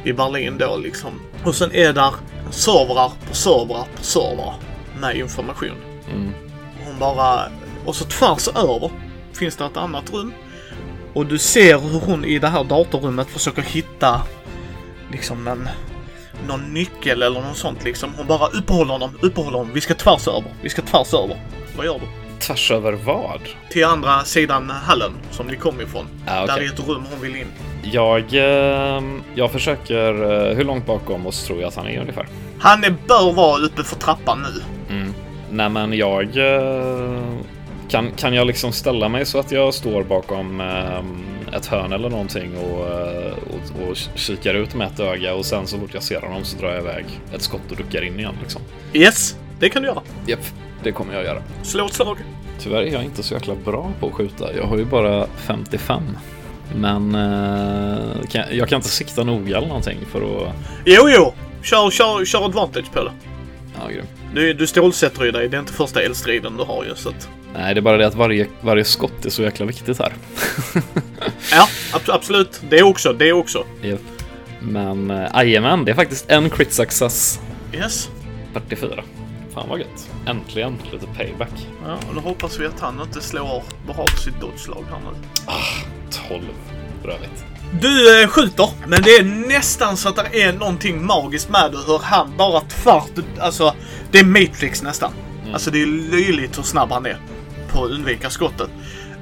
[0.04, 1.10] I Berlin då liksom.
[1.44, 2.14] Och sen är där
[2.50, 4.54] servrar på servrar på servrar
[5.00, 5.76] med information.
[6.10, 6.30] Mm.
[6.84, 7.48] Hon bara...
[7.84, 8.90] Och så tvärs över
[9.32, 10.32] finns det ett annat rum.
[11.12, 14.22] Och du ser hur hon i det här datorrummet försöker hitta
[15.10, 15.68] liksom en...
[16.48, 18.14] Någon nyckel eller något sånt liksom.
[18.16, 19.72] Hon bara uppehåller honom, uppehåller honom.
[19.74, 20.54] Vi ska tvärs över.
[20.62, 21.40] Vi ska tvärs över.
[21.76, 22.23] Vad gör du?
[22.46, 23.40] Tvärs över vad?
[23.70, 26.06] Till andra sidan hallen som ni kom ifrån.
[26.26, 26.56] Ah, okej.
[26.56, 27.46] Där är ett rum hon vill in.
[27.82, 29.02] Jag, eh,
[29.34, 30.12] jag försöker...
[30.50, 32.26] eh, hur långt bakom oss tror jag att han är ungefär?
[32.58, 34.62] Han är, bör vara uppe för trappan nu.
[34.96, 35.14] Mm.
[35.50, 36.36] Nej men jag...
[36.36, 37.20] eh,
[37.88, 42.10] Kan, kan jag liksom ställa mig så att jag står bakom eh, ett hörn eller
[42.10, 46.02] någonting och, eh, och, och kikar ut med ett öga och sen så fort jag
[46.02, 47.04] ser honom så drar jag iväg
[47.34, 48.62] ett skott och duckar in igen liksom.
[48.92, 50.02] Yes, det kan du göra.
[50.26, 50.40] Japp,
[50.84, 51.42] det kommer jag göra.
[51.62, 52.18] Slå ett slag.
[52.58, 54.56] Tyvärr är jag inte så jäkla bra på att skjuta.
[54.56, 56.02] Jag har ju bara 55.
[56.76, 60.18] Men eh, kan, jag kan inte sikta noga eller någonting för
[60.48, 60.54] att...
[60.84, 61.32] Jo, jo.
[61.62, 63.10] Kör, kör, kör advantage på det.
[63.80, 64.04] Ja, grym.
[64.34, 65.48] Du, du stålsätter ju dig.
[65.48, 67.28] Det är inte första eldstriden du har ju så att...
[67.54, 70.12] Nej, det är bara det att varje, varje skott är så jäkla viktigt här.
[71.52, 72.60] Ja, ab- absolut.
[72.70, 73.64] Det också, det också.
[73.82, 74.00] Japp.
[74.60, 77.40] Men äh, jajamän, det är faktiskt en crit success.
[77.72, 78.10] Yes.
[78.52, 79.02] 44.
[79.54, 80.10] Fan vad gött.
[80.26, 81.68] Äntligen lite payback.
[81.86, 85.28] Ja, och då hoppas vi att han inte slår på sitt dodge-slag här nu.
[86.28, 86.42] 12.
[87.04, 87.44] Rövigt.
[87.80, 91.78] Du eh, skjuter, men det är nästan så att det är någonting magiskt med det.
[91.86, 93.24] Hur han bara tvärt...
[93.38, 93.74] Alltså,
[94.10, 95.12] det är Matrix nästan.
[95.52, 97.16] Alltså det är löjligt hur snabb han är.
[97.72, 98.70] på att undvika skottet.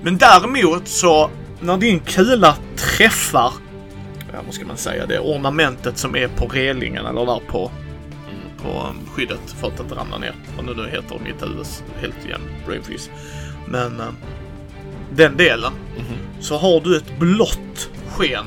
[0.02, 3.52] Men däremot så när din kula träffar,
[4.46, 7.70] vad ska man säga, det ornamentet som är på relingen eller där på,
[8.62, 10.34] på skyddet för att inte ramla ner.
[10.56, 11.66] Vad nu det heter i mitt huvud
[12.00, 13.10] helt igen, brain freeze.
[13.68, 14.06] Men eh,
[15.12, 15.72] den delen
[16.40, 18.44] så har du ett blått sken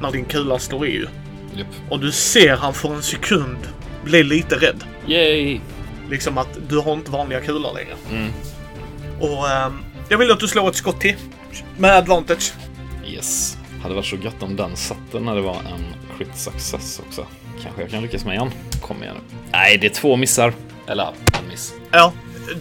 [0.00, 1.06] när din kula slår i.
[1.56, 1.66] Japp.
[1.90, 3.58] Och du ser han för en sekund
[4.04, 4.84] bli lite rädd.
[5.06, 5.60] Yay!
[6.10, 7.94] Liksom att du har inte vanliga kulor längre.
[8.10, 8.32] Mm.
[9.20, 11.16] Och ehm, jag vill att du slår ett skott till.
[11.78, 12.52] Med advantage.
[13.06, 13.58] Yes.
[13.82, 17.26] Hade varit så gött om den satte när det var en crit success också.
[17.62, 18.50] Kanske jag kan lyckas med igen.
[18.80, 19.36] Kom igen nu.
[19.52, 20.52] Nej, det är två missar.
[20.86, 21.74] Eller en miss.
[21.90, 22.12] Ja,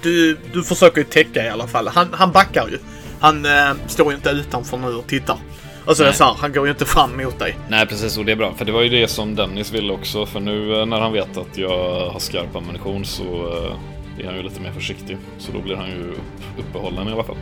[0.01, 1.87] du, du försöker ju täcka i alla fall.
[1.87, 2.77] Han, han backar ju.
[3.19, 5.37] Han eh, står ju inte utanför nu och tittar.
[5.85, 7.57] Alltså det är så här, han går ju inte fram mot dig.
[7.69, 8.17] Nej, precis.
[8.17, 8.53] Och det är bra.
[8.53, 10.25] För det var ju det som Dennis ville också.
[10.25, 14.35] För nu eh, när han vet att jag har skarp ammunition så eh, är han
[14.35, 15.17] ju lite mer försiktig.
[15.37, 17.37] Så då blir han ju upp, uppehållen i alla fall.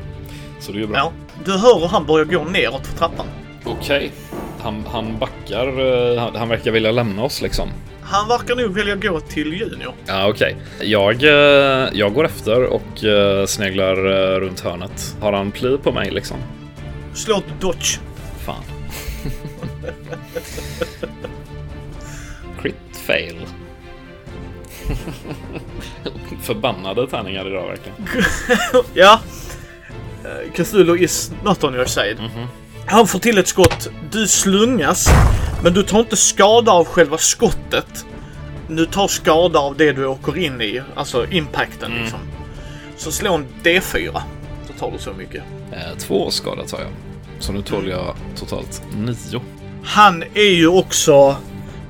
[0.60, 0.98] Så det är ju bra.
[0.98, 1.12] Ja.
[1.46, 3.26] Du hör hur han börjar gå neråt för trappan.
[3.66, 4.12] Okej.
[4.60, 5.67] Han, han backar.
[6.13, 7.69] eh, Han, han verkar vilja lämna oss liksom.
[8.02, 9.93] Han verkar nog vilja gå till Junior.
[10.08, 10.56] Ja, okej.
[10.82, 13.95] Jag, eh, jag går efter och eh, sneglar
[14.39, 15.15] runt hörnet.
[15.22, 16.38] Har han pli på mig liksom?
[17.13, 18.00] Slå ett dodge.
[18.45, 18.63] Fan.
[22.62, 23.36] Crit fail.
[26.41, 28.26] Förbannade tärningar idag verkligen.
[28.93, 29.19] Ja.
[30.56, 32.17] Cthulhu is not on your side.
[32.91, 33.89] Han får till ett skott.
[34.12, 35.10] Du slungas,
[35.63, 38.06] men du tar inte skada av själva skottet.
[38.67, 42.19] Du tar skada av det du åker in i, alltså impacten liksom.
[42.97, 44.21] Så slå en D4.
[44.67, 45.43] Då tar du så mycket.
[45.71, 46.89] Eh, två skada tar jag.
[47.39, 49.41] Så nu tål jag totalt nio.
[49.84, 51.36] Han är ju också...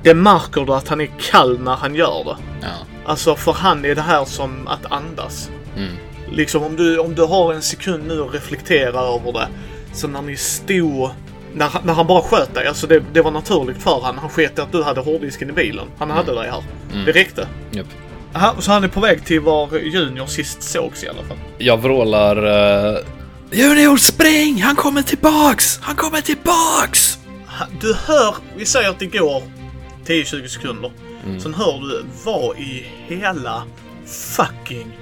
[0.02, 2.36] Det märker du att han är kall när han gör det.
[2.62, 2.68] Ja.
[3.04, 5.50] Alltså för han är det här som att andas.
[5.76, 5.92] Mm.
[6.30, 9.48] Liksom om du, om du har en sekund nu och reflekterar över det.
[9.92, 11.10] Så när ni stod...
[11.54, 14.18] När, han- när han bara sköt dig, alltså det, det var naturligt för han.
[14.18, 15.86] Han sket att du hade hårddisken i bilen.
[15.98, 16.62] Han hade dig här.
[17.06, 17.48] Det räckte.
[18.34, 21.36] Aha, så han är på väg till var Junior sist sågs i alla fall.
[21.58, 22.36] Jag vrålar...
[22.92, 22.98] Uh,
[23.52, 24.62] Junior, spring!
[24.62, 25.78] Han kommer tillbaks!
[25.82, 27.18] Han kommer tillbaks!
[27.80, 29.42] Du hör, vi säger att det går
[30.06, 30.92] 10-20 sekunder.
[31.42, 33.62] Sen hör du vad i hela
[34.36, 34.92] fucking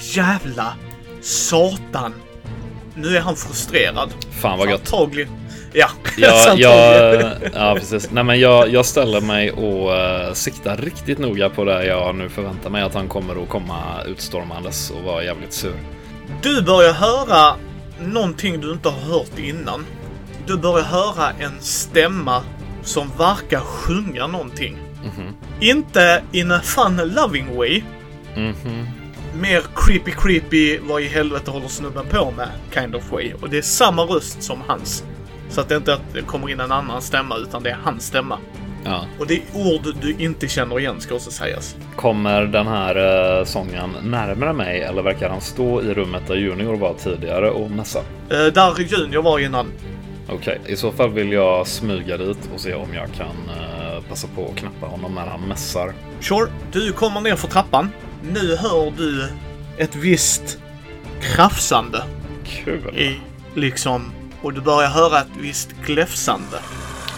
[0.00, 0.74] jävla
[1.22, 2.14] satan.
[2.94, 4.10] Nu är han frustrerad.
[4.30, 4.80] Fan vad gött.
[4.80, 5.28] Antagligen.
[5.72, 6.70] Ja, Jag, antagligen.
[6.72, 8.10] jag, ja, precis.
[8.10, 12.28] Nej, men jag, jag ställer mig och uh, siktar riktigt noga på det jag nu
[12.28, 15.74] förväntar mig att han kommer att komma utstormandes och vara jävligt sur.
[16.42, 17.56] Du börjar höra
[18.00, 19.86] någonting du inte har hört innan.
[20.46, 22.42] Du börjar höra en stämma
[22.82, 24.78] som verkar sjunga någonting.
[25.60, 27.82] Inte in a fun loving way.
[28.36, 28.88] Mhm.
[29.40, 32.48] Mer creepy creepy, vad i helvete håller snubben på med?
[32.74, 33.32] Kind of way.
[33.42, 35.04] Och det är samma röst som hans.
[35.48, 37.78] Så att det inte är att det kommer in en annan stämma, utan det är
[37.84, 38.38] hans stämma.
[38.84, 39.06] Ja.
[39.18, 41.76] Och det är ord du inte känner igen, ska också sägas.
[41.96, 42.96] Kommer den här
[43.38, 47.70] uh, sången närmare mig eller verkar han stå i rummet där Junior var tidigare och
[47.70, 47.98] mässa?
[48.30, 49.72] Eh, där Junior var innan.
[50.28, 54.28] Okej, i så fall vill jag smyga dit och se om jag kan eh, passa
[54.36, 55.92] på att knappa honom när han mässar.
[56.20, 57.90] Sure, du kommer ner för trappan.
[58.32, 59.28] Nu hör du
[59.78, 60.58] ett visst
[61.20, 62.04] krafsande
[62.44, 62.98] Kul!
[62.98, 63.20] i
[63.54, 64.12] liksom...
[64.42, 66.58] Och du börjar höra ett visst gläfsande.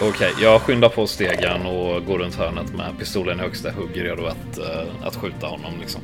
[0.01, 4.27] Okej, jag skyndar på stegen och går runt hörnet med pistolen i högsta hugg redo
[4.27, 6.01] att, eh, att skjuta honom liksom.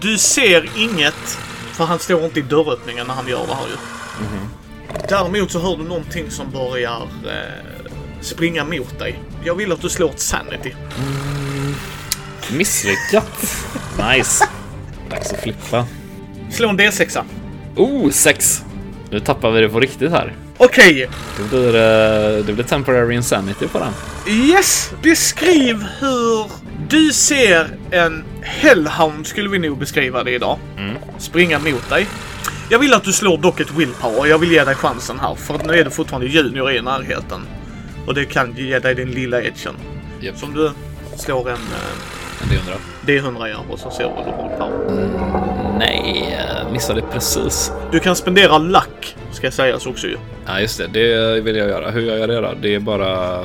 [0.00, 1.38] Du ser inget,
[1.72, 3.76] för han står inte i dörröppningen när han gör det här ju.
[5.08, 9.18] Däremot så hör du någonting som börjar eh, springa mot dig.
[9.44, 10.74] Jag vill att du slår ett sanity.
[12.52, 13.56] Misslyckat!
[14.12, 14.44] Nice!
[15.10, 15.86] Dags att flippa.
[16.50, 17.22] Slå en D6.
[17.76, 18.62] Oh, sex!
[19.10, 20.32] Nu tappar vi det på riktigt här.
[20.56, 21.08] Okej,
[21.38, 23.92] Det blir, eh, det blir temporary insanity på den.
[24.34, 24.90] yes!
[25.02, 26.46] Beskriv hur
[26.88, 30.58] du ser en hellhound, skulle vi nog beskriva det idag,
[31.18, 32.06] springa mot dig.
[32.70, 34.26] Jag vill att du slår dock ett willpower.
[34.26, 37.40] Jag vill ge dig chansen här, för att nu är du fortfarande junior i närheten.
[38.06, 39.74] Och det kan ge dig din lilla edgen.
[40.20, 40.38] Japp.
[40.38, 40.70] Som du
[41.16, 41.58] slår en
[42.40, 43.38] eh, Men det undrar.
[43.38, 45.78] D100 ja, och så ser du vad du har i power.
[45.78, 46.38] Nej,
[46.72, 47.72] missade precis.
[47.92, 50.16] Du kan spendera lack, ska sägas också ju.
[50.46, 50.86] Ja, just det.
[50.86, 51.90] Det vill jag göra.
[51.90, 52.54] Hur gör jag det då?
[52.62, 53.40] Det är bara...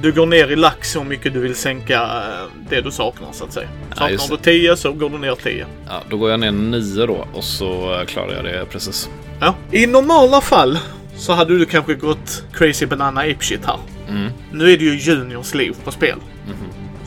[0.00, 3.44] Du går ner i lack så mycket du vill sänka eh, det du saknar så
[3.44, 3.68] att säga.
[3.88, 4.42] Saknar du det.
[4.42, 5.66] 10 så går du ner 10.
[5.88, 9.08] Ja, då går jag ner nio då och så klarar jag det precis.
[9.40, 9.54] Ja.
[9.72, 10.78] I normala fall
[11.16, 13.76] så hade du kanske gått crazy banana ape shit här.
[14.08, 14.30] Mm.
[14.52, 16.18] Nu är det ju juniors liv på spel.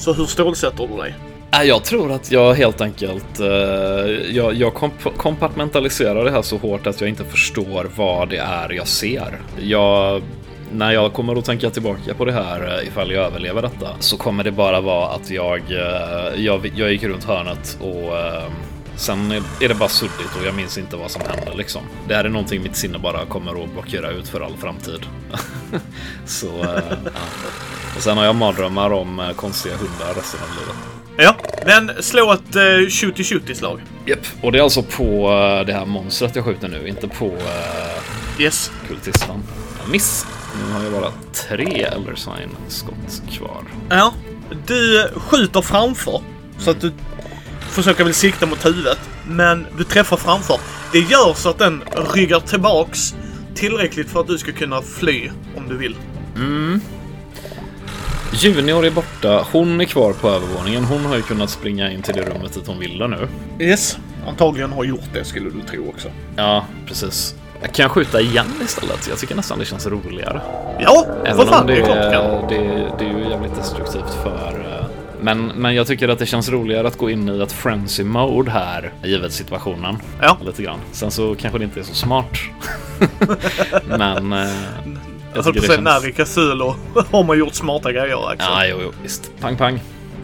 [0.01, 1.15] Så hur stålsätter du dig?
[1.53, 3.47] Äh, jag tror att jag helt enkelt eh,
[4.35, 8.69] jag, jag komp- kompartmentaliserar det här så hårt att jag inte förstår vad det är
[8.73, 9.39] jag ser.
[9.59, 10.21] Jag,
[10.71, 14.17] när jag kommer att tänka tillbaka på det här eh, ifall jag överlever detta så
[14.17, 18.17] kommer det bara vara att jag, eh, jag, jag gick runt hörnet och
[18.95, 21.81] sen är- det bara suddigt och jag minns inte vad som hände liksom.
[22.07, 25.05] Det här är någonting mitt sinne bara kommer att blockera ut för all framtid.
[26.25, 27.11] så, eh, ja.
[27.95, 30.75] Och sen har jag mardrömmar om eh, konstiga hundar resten av livet.
[31.17, 33.79] Ja, men slå ett uh, shooty-shooty-slag.
[34.05, 37.25] Japp, och det är alltså på eh, det här monstret jag skjuter nu, inte på
[37.27, 37.41] uh,
[38.39, 38.71] Yes.
[38.87, 39.43] kultisten.
[39.91, 40.25] Miss!
[40.67, 43.63] Nu har jag bara tre Elder Sign skott kvar.
[43.89, 44.13] Ja,
[44.67, 46.21] du skjuter framför.
[46.59, 46.91] Så att du
[47.71, 48.99] försöker väl sikta mot huvudet.
[49.27, 50.57] Men du träffar framför.
[50.91, 51.81] Det gör så att den
[52.15, 53.15] ryggar tillbaks
[53.55, 55.95] tillräckligt för att du ska kunna fly om du vill.
[58.33, 60.83] Junior är borta, hon är kvar på övervåningen.
[60.83, 63.27] Hon har ju kunnat springa in till det rummet dit hon ville nu.
[63.59, 63.97] Yes.
[64.27, 66.07] Antagligen har gjort det skulle du tro också.
[66.35, 67.35] Ja, precis.
[67.61, 69.07] Kan jag skjuta igen istället?
[69.09, 70.41] Jag tycker nästan det känns roligare.
[70.79, 72.23] Ja, för Även fan om det, det är kan.
[72.23, 74.80] är, det, det är ju jävligt destruktivt för...
[75.21, 78.51] Men, men jag tycker att det känns roligare att gå in i ett frenzy mode
[78.51, 79.97] här, givet situationen.
[80.21, 80.37] Ja.
[80.45, 80.79] Lite grann.
[80.91, 82.37] Sen så kanske det inte är så smart.
[83.87, 84.33] men...
[84.33, 84.51] eh,
[85.33, 86.75] Jag höll på att säga när i Casulo
[87.11, 88.47] har man gjort smarta grejer Axel.
[88.51, 89.31] Ja, jo, jo, visst.
[89.39, 89.79] Pang, pang.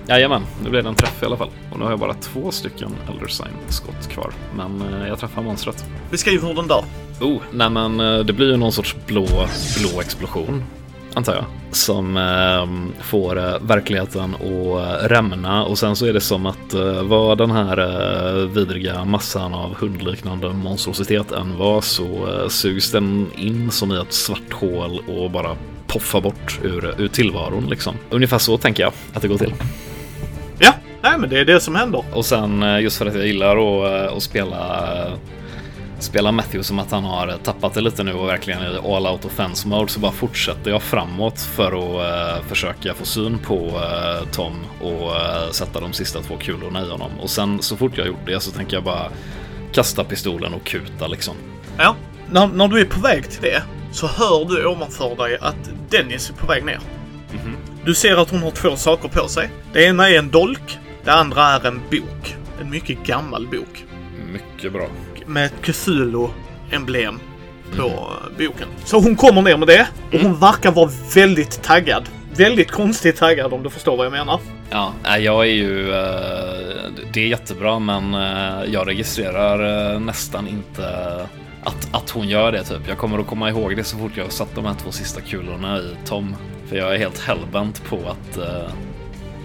[0.09, 1.49] Jajamän, nu blev det en träff i alla fall.
[1.71, 4.31] Och nu har jag bara två stycken Elder Sign-skott kvar.
[4.55, 5.85] Men eh, jag träffar monstret.
[6.11, 6.83] Beskriv hur den dör.
[7.21, 9.27] Oh, nej men eh, det blir ju någon sorts blå,
[9.79, 10.63] blå explosion.
[11.17, 11.45] Antar jag.
[11.71, 17.03] Som eh, får verkligheten att eh, rämna och sen så är det som att eh,
[17.03, 23.31] vad den här eh, vidriga massan av hundliknande monstrositet än var så eh, sugs den
[23.35, 25.55] in som i ett svart hål och bara
[25.87, 27.95] poffar bort ur, ur tillvaron liksom.
[28.09, 29.53] Ungefär så tänker jag att det går till.
[30.59, 32.03] Ja, nej men det är det som händer.
[32.13, 34.87] Och sen eh, just för att jag gillar att, eh, att spela
[35.97, 39.07] eh, Spela Matthew som att han har tappat det lite nu och verkligen är all
[39.07, 43.55] out offense mode så bara fortsätter jag framåt för att eh, försöka få syn på
[43.55, 47.11] eh, Tom och eh, sätta de sista två kulorna i honom.
[47.21, 49.09] Och sen så fort jag gjort det så tänker jag bara
[49.71, 51.35] kasta pistolen och kuta liksom.
[51.77, 51.95] Ja.
[52.31, 56.29] När, när du är på väg till det så hör du ovanför dig att Dennis
[56.29, 56.79] är på väg ner.
[57.85, 59.49] Du ser att hon har två saker på sig.
[59.73, 60.79] Det ena är en dolk.
[61.03, 62.35] Det andra är en bok.
[62.61, 63.85] En mycket gammal bok.
[64.33, 64.87] Mycket bra.
[65.27, 67.19] Med ett Cthulhu-emblem
[67.77, 68.67] på eh, boken.
[68.85, 72.09] Så hon kommer ner med det och hon verkar vara väldigt taggad.
[72.35, 74.39] Väldigt konstigt taggad om du förstår vad jag menar.
[74.69, 75.91] Ja, jag är ju...
[75.91, 80.87] eh, det är jättebra men eh, jag registrerar nästan inte
[81.63, 82.87] att, att hon gör det typ.
[82.87, 85.21] Jag kommer att komma ihåg det så fort jag har satt de här två sista
[85.21, 86.35] kulorna i Tom.
[86.69, 88.39] För jag är helt hellbent på att,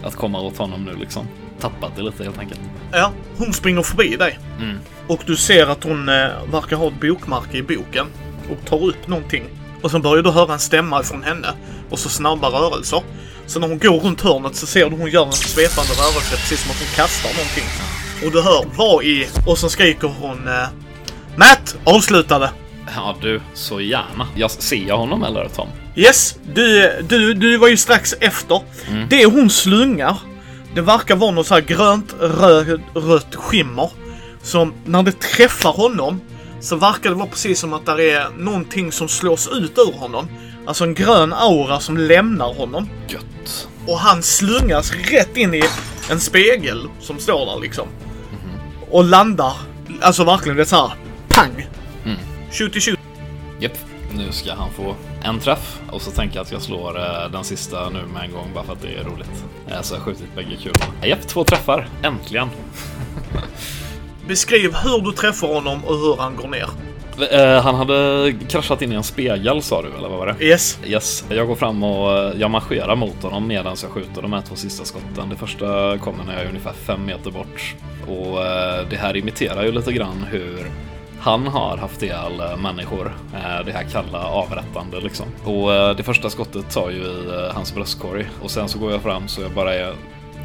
[0.04, 1.26] att komma åt honom nu liksom.
[1.62, 2.60] Tappat det lite helt enkelt.
[2.92, 4.38] Ja, hon springer förbi dig.
[4.60, 4.78] Mm.
[5.06, 8.06] Och du ser att hon eh, verkar ha ett bokmärke i boken.
[8.50, 9.44] Och tar upp någonting.
[9.82, 11.48] Och sen börjar du höra en stämma från henne.
[11.90, 13.02] Och så snabba rörelser.
[13.46, 16.60] Så när hon går runt hörnet så ser du hon gör en svepande rörelse precis
[16.62, 17.64] som att hon kastar någonting.
[18.26, 19.28] Och du hör vad i...
[19.46, 20.48] Och så skriker hon...
[20.48, 20.68] Eh,
[21.36, 21.76] Matt!
[21.84, 22.50] Avslutade!
[22.94, 24.28] Ja du, så gärna.
[24.34, 25.68] Jag, ser jag honom eller Tom?
[25.96, 28.60] Yes, du, du, du var ju strax efter.
[29.08, 30.16] Det hon slungar,
[30.74, 33.90] det verkar vara något så här grönt, röd, rött skimmer.
[34.42, 36.20] Som när det träffar honom
[36.60, 40.28] så verkar det vara precis som att det är någonting som slås ut ur honom.
[40.66, 42.88] Alltså en grön aura som lämnar honom.
[43.08, 43.68] Gött.
[43.86, 45.62] Och han slungas rätt in i
[46.10, 47.88] en spegel som står där liksom.
[48.90, 49.52] Och landar,
[50.00, 50.92] alltså verkligen det är så här,
[51.28, 51.68] pang!
[52.04, 52.18] Mm.
[52.52, 52.98] Shoot shoot.
[53.60, 53.72] Japp,
[54.16, 57.44] nu ska han få en träff och så tänker jag att jag slår eh, den
[57.44, 59.44] sista nu med en gång bara för att det är roligt.
[59.68, 61.06] Eh, så jag har skjutit bägge kulorna.
[61.06, 61.88] Japp, två träffar.
[62.02, 62.48] Äntligen.
[64.28, 66.68] Beskriv hur du träffar honom och hur han går ner.
[67.32, 70.44] Eh, han hade kraschat in i en spegel sa du, eller vad var det?
[70.44, 70.78] Yes.
[70.86, 74.56] Yes, jag går fram och jag marscherar mot honom medan jag skjuter de här två
[74.56, 75.28] sista skotten.
[75.28, 77.74] Det första kommer när jag är ungefär fem meter bort.
[78.06, 78.38] Och
[78.90, 80.70] det här imiterar ju lite grann hur
[81.22, 83.16] han har haft ihjäl eh, människor.
[83.34, 85.26] Eh, det här kalla avrättande liksom.
[85.44, 88.26] Och eh, det första skottet tar ju i hans bröstkorg.
[88.42, 89.94] Och sen så går jag fram så jag bara är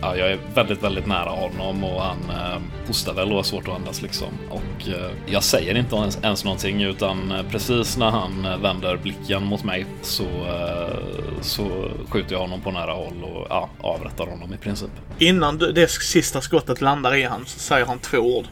[0.01, 3.67] Ja, jag är väldigt, väldigt nära honom och han eh, hostar väl och har svårt
[3.67, 4.27] att andas liksom.
[4.49, 8.97] Och eh, jag säger inte ens, ens någonting utan eh, precis när han eh, vänder
[8.97, 10.97] blicken mot mig så, eh,
[11.41, 14.91] så skjuter jag honom på nära håll och ja, avrättar honom i princip.
[15.19, 18.45] Innan det sista skottet landar i honom så säger han två ord.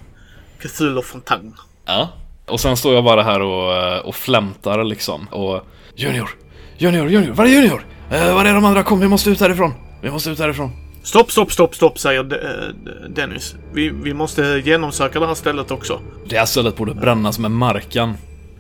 [0.60, 1.54] Cthulhu Fontaine.
[1.86, 2.10] Ja.
[2.46, 5.28] Och sen står jag bara här och, eh, och flämtar liksom.
[5.32, 5.62] Och
[5.96, 6.30] Junior!
[6.78, 7.34] Junior, Junior!
[7.34, 7.86] Var är Junior?
[8.12, 8.84] Eh, var är de andra?
[8.84, 9.74] Kom, vi måste ut härifrån!
[10.02, 10.72] Vi måste ut härifrån.
[11.04, 13.56] Stopp, stopp, stopp, stopp, säger eh, Dennis.
[13.74, 16.00] Vi, vi måste genomsöka det här stället också.
[16.30, 18.14] Det här stället borde brännas med marken.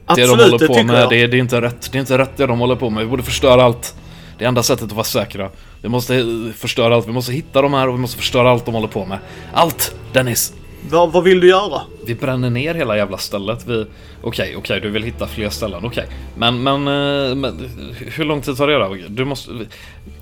[0.05, 1.09] Absolut, det de håller det på tycker med, jag.
[1.09, 1.91] det är, det är inte rätt.
[1.91, 3.03] Det är inte rätt det de håller på med.
[3.03, 3.95] Vi borde förstöra allt.
[4.37, 5.49] Det är enda sättet att vara säkra.
[5.81, 7.07] Vi måste eh, förstöra allt.
[7.07, 9.17] Vi måste hitta de här och vi måste förstöra allt de håller på med.
[9.53, 9.95] Allt!
[10.13, 10.53] Dennis!
[10.89, 11.81] Vad, vad vill du göra?
[12.05, 13.67] Vi bränner ner hela jävla stället.
[13.67, 13.85] Vi...
[14.21, 15.85] Okej, okej, du vill hitta fler ställen.
[15.85, 16.05] Okej.
[16.37, 17.69] Men, men, eh, men...
[18.15, 18.97] Hur lång tid tar det då?
[19.09, 19.51] Du måste...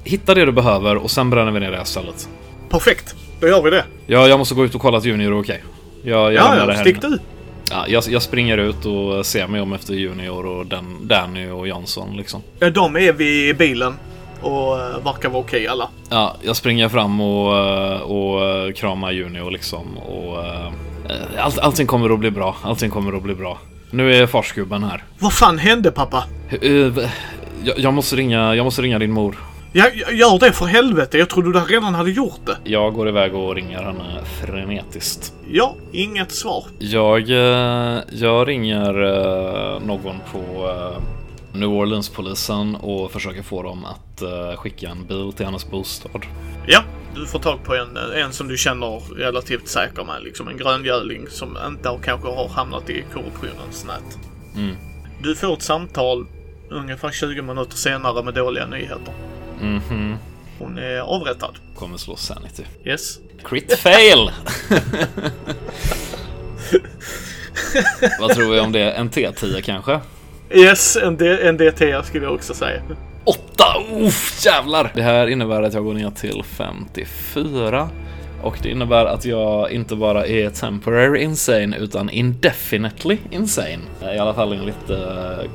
[0.03, 2.29] Hitta det du behöver och sen bränner vi ner det här stället.
[2.69, 3.85] Perfekt, då gör vi det.
[4.07, 5.63] Ja, jag måste gå ut och kolla att Junior är okej.
[6.03, 7.15] Jag, jag Ja, lämnar det ja, här stick inne.
[7.15, 7.19] du.
[7.71, 11.67] Ja, jag, jag springer ut och ser mig om efter Junior och Dan, Danny och
[11.67, 12.41] Jansson liksom.
[12.59, 13.93] Ja, de är vid i bilen
[14.43, 15.89] och verkar vara okej alla.
[16.09, 20.45] Ja, jag springer fram och, eh, och eh, kramar Junior liksom och...
[20.45, 20.71] eh,
[21.39, 22.55] Allt, allting kommer att bli bra.
[22.63, 23.57] Allting kommer att bli bra.
[23.91, 25.03] Nu är farsgubben här.
[25.19, 26.23] Vad fan hände pappa?
[26.61, 26.71] Eh,
[27.63, 29.37] Jag, jag, måste ringa, jag måste ringa din mor.
[29.75, 31.17] Ja, jag gör det för helvete.
[31.17, 32.57] Jag trodde du redan hade gjort det.
[32.71, 35.33] Jag går iväg och ringer henne frenetiskt.
[35.51, 36.63] Ja, inget svar.
[36.79, 41.01] Jag, eh, jag ringer eh, någon på eh,
[41.53, 46.25] New Orleans-polisen och försöker få dem att eh, skicka en bil till hennes bostad.
[46.67, 46.83] Ja,
[47.15, 50.23] du får tag på en, en som du känner relativt säker med.
[50.23, 54.19] Liksom en gröngöling som inte har, kanske har hamnat i korruptionens nät.
[54.55, 54.75] Mm.
[55.23, 56.25] Du får ett samtal
[56.69, 59.13] ungefär 20 minuter senare med dåliga nyheter.
[59.61, 60.15] Mhm.
[60.59, 61.55] Hon är avrättad.
[61.75, 62.63] Kommer slå Sanity.
[62.85, 63.19] Yes.
[63.43, 64.31] Crit fail!
[68.19, 68.91] Vad tror vi om det?
[68.91, 69.99] En T10 kanske?
[70.51, 72.81] Yes, en, D- en DT skulle jag också säga.
[73.23, 73.65] Åtta!
[73.99, 74.91] Uff, jävlar!
[74.95, 77.89] Det här innebär att jag går ner till 54.
[78.43, 83.79] Och det innebär att jag inte bara är temporary insane utan indefinitely insane.
[84.15, 84.97] I alla fall enligt uh,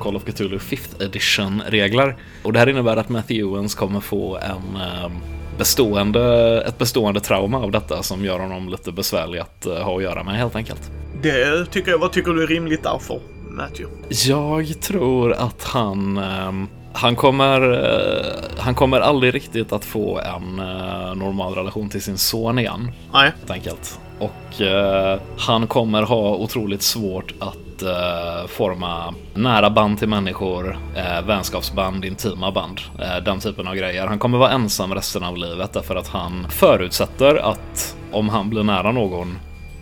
[0.01, 2.17] Call of Cthulhu 5th edition regler.
[2.43, 5.11] Och det här innebär att Matthew Owens kommer få en eh,
[5.59, 6.23] bestående,
[6.69, 10.25] ett bestående trauma av detta som gör honom lite besvärlig att eh, ha att göra
[10.25, 10.91] med helt enkelt.
[11.23, 11.99] Det tycker jag.
[11.99, 13.21] Vad tycker du är rimligt därför,
[13.59, 13.91] Matthew?
[14.29, 16.19] Jag tror att han...
[16.19, 22.03] ehm, han kommer, eh, han kommer aldrig riktigt att få en eh, normal relation till
[22.03, 23.33] sin son igen, Nej.
[23.39, 24.01] helt enkelt.
[24.19, 31.27] Och eh, han kommer ha otroligt svårt att eh, forma nära band till människor, eh,
[31.27, 34.07] vänskapsband, intima band, eh, den typen av grejer.
[34.07, 38.63] Han kommer vara ensam resten av livet därför att han förutsätter att om han blir
[38.63, 39.39] nära någon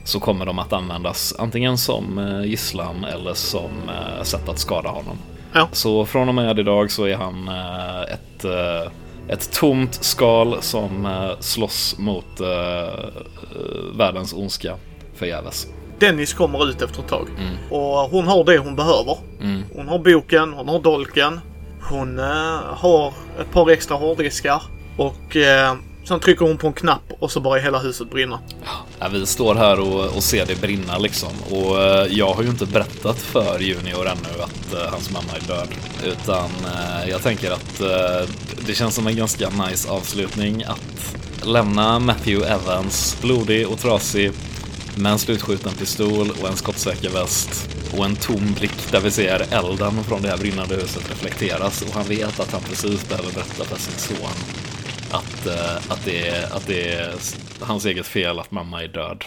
[0.06, 4.88] så kommer de att användas antingen som eh, gisslan eller som eh, sätt att skada
[4.88, 5.18] honom.
[5.52, 5.68] Ja.
[5.72, 8.44] Så från och med idag så är han eh, ett,
[9.28, 11.08] ett tomt skal som
[11.40, 12.40] slåss mot
[13.94, 14.74] världens ondska
[15.14, 15.66] förgäves.
[15.98, 17.28] Dennis kommer ut efter ett tag.
[17.38, 17.56] Mm.
[17.70, 19.16] Och hon har det hon behöver.
[19.40, 19.62] Mm.
[19.74, 21.40] Hon har boken, hon har dolken.
[21.90, 22.18] Hon
[22.76, 23.08] har
[23.40, 24.62] ett par extra hårddiskar.
[24.96, 25.74] Och eh,
[26.08, 28.38] sen trycker hon på en knapp och så börjar hela huset brinna.
[28.98, 31.32] Ja, vi står här och, och ser det brinna liksom.
[31.50, 35.48] Och eh, jag har ju inte berättat för Junior ännu att eh, hans mamma är
[35.48, 35.68] död.
[36.04, 38.28] Utan eh, jag tänker att eh,
[38.66, 44.32] det känns som en ganska nice avslutning att lämna Matthew Evans blodig och trasig
[44.96, 49.46] med en slutskjuten pistol och en skottsäker väst och en tom blick där vi ser
[49.50, 53.64] elden från det här brinnande huset reflekteras och han vet att han precis behöver berätta
[53.64, 54.66] för sin son
[55.10, 57.14] att, eh, att, det är, att det är
[57.60, 59.24] hans eget fel att mamma är död.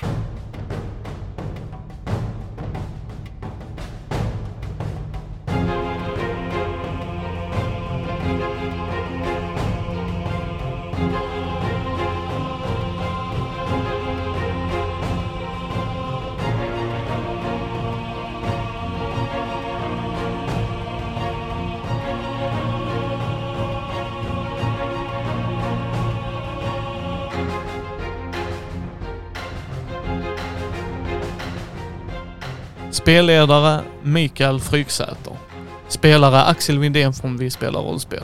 [33.09, 35.33] Spelledare Mikael Fryksäter.
[35.87, 38.23] Spelare Axel Windén från Vi spelar rollspel.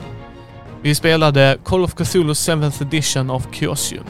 [0.82, 4.04] Vi spelade Call of Cthulhu 7th edition av Kiosium.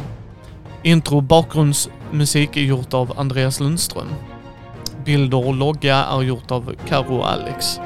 [0.83, 4.09] Intro och bakgrundsmusik är gjort av Andreas Lundström.
[5.05, 7.81] Bilder och logga är gjort av Karo och Alex.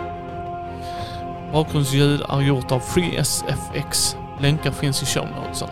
[1.53, 4.16] Bakgrundsljud är gjort av FreeSFX.
[4.41, 5.68] Länkar finns i shownotesen.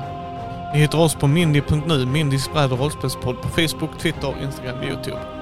[0.75, 5.38] Ni hittar oss på mindy.nu, Mindys bräd och rollspelspodd på Facebook, Twitter, Instagram och Youtube.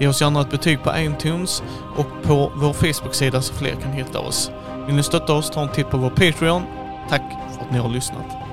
[0.00, 1.62] Ge oss gärna ett betyg på iTunes
[1.96, 4.50] och på vår Facebook-sida så fler kan hitta oss.
[4.86, 6.62] Vill ni stötta oss, ta en titt på vår Patreon.
[7.08, 7.22] Tack
[7.54, 8.43] för att ni har lyssnat.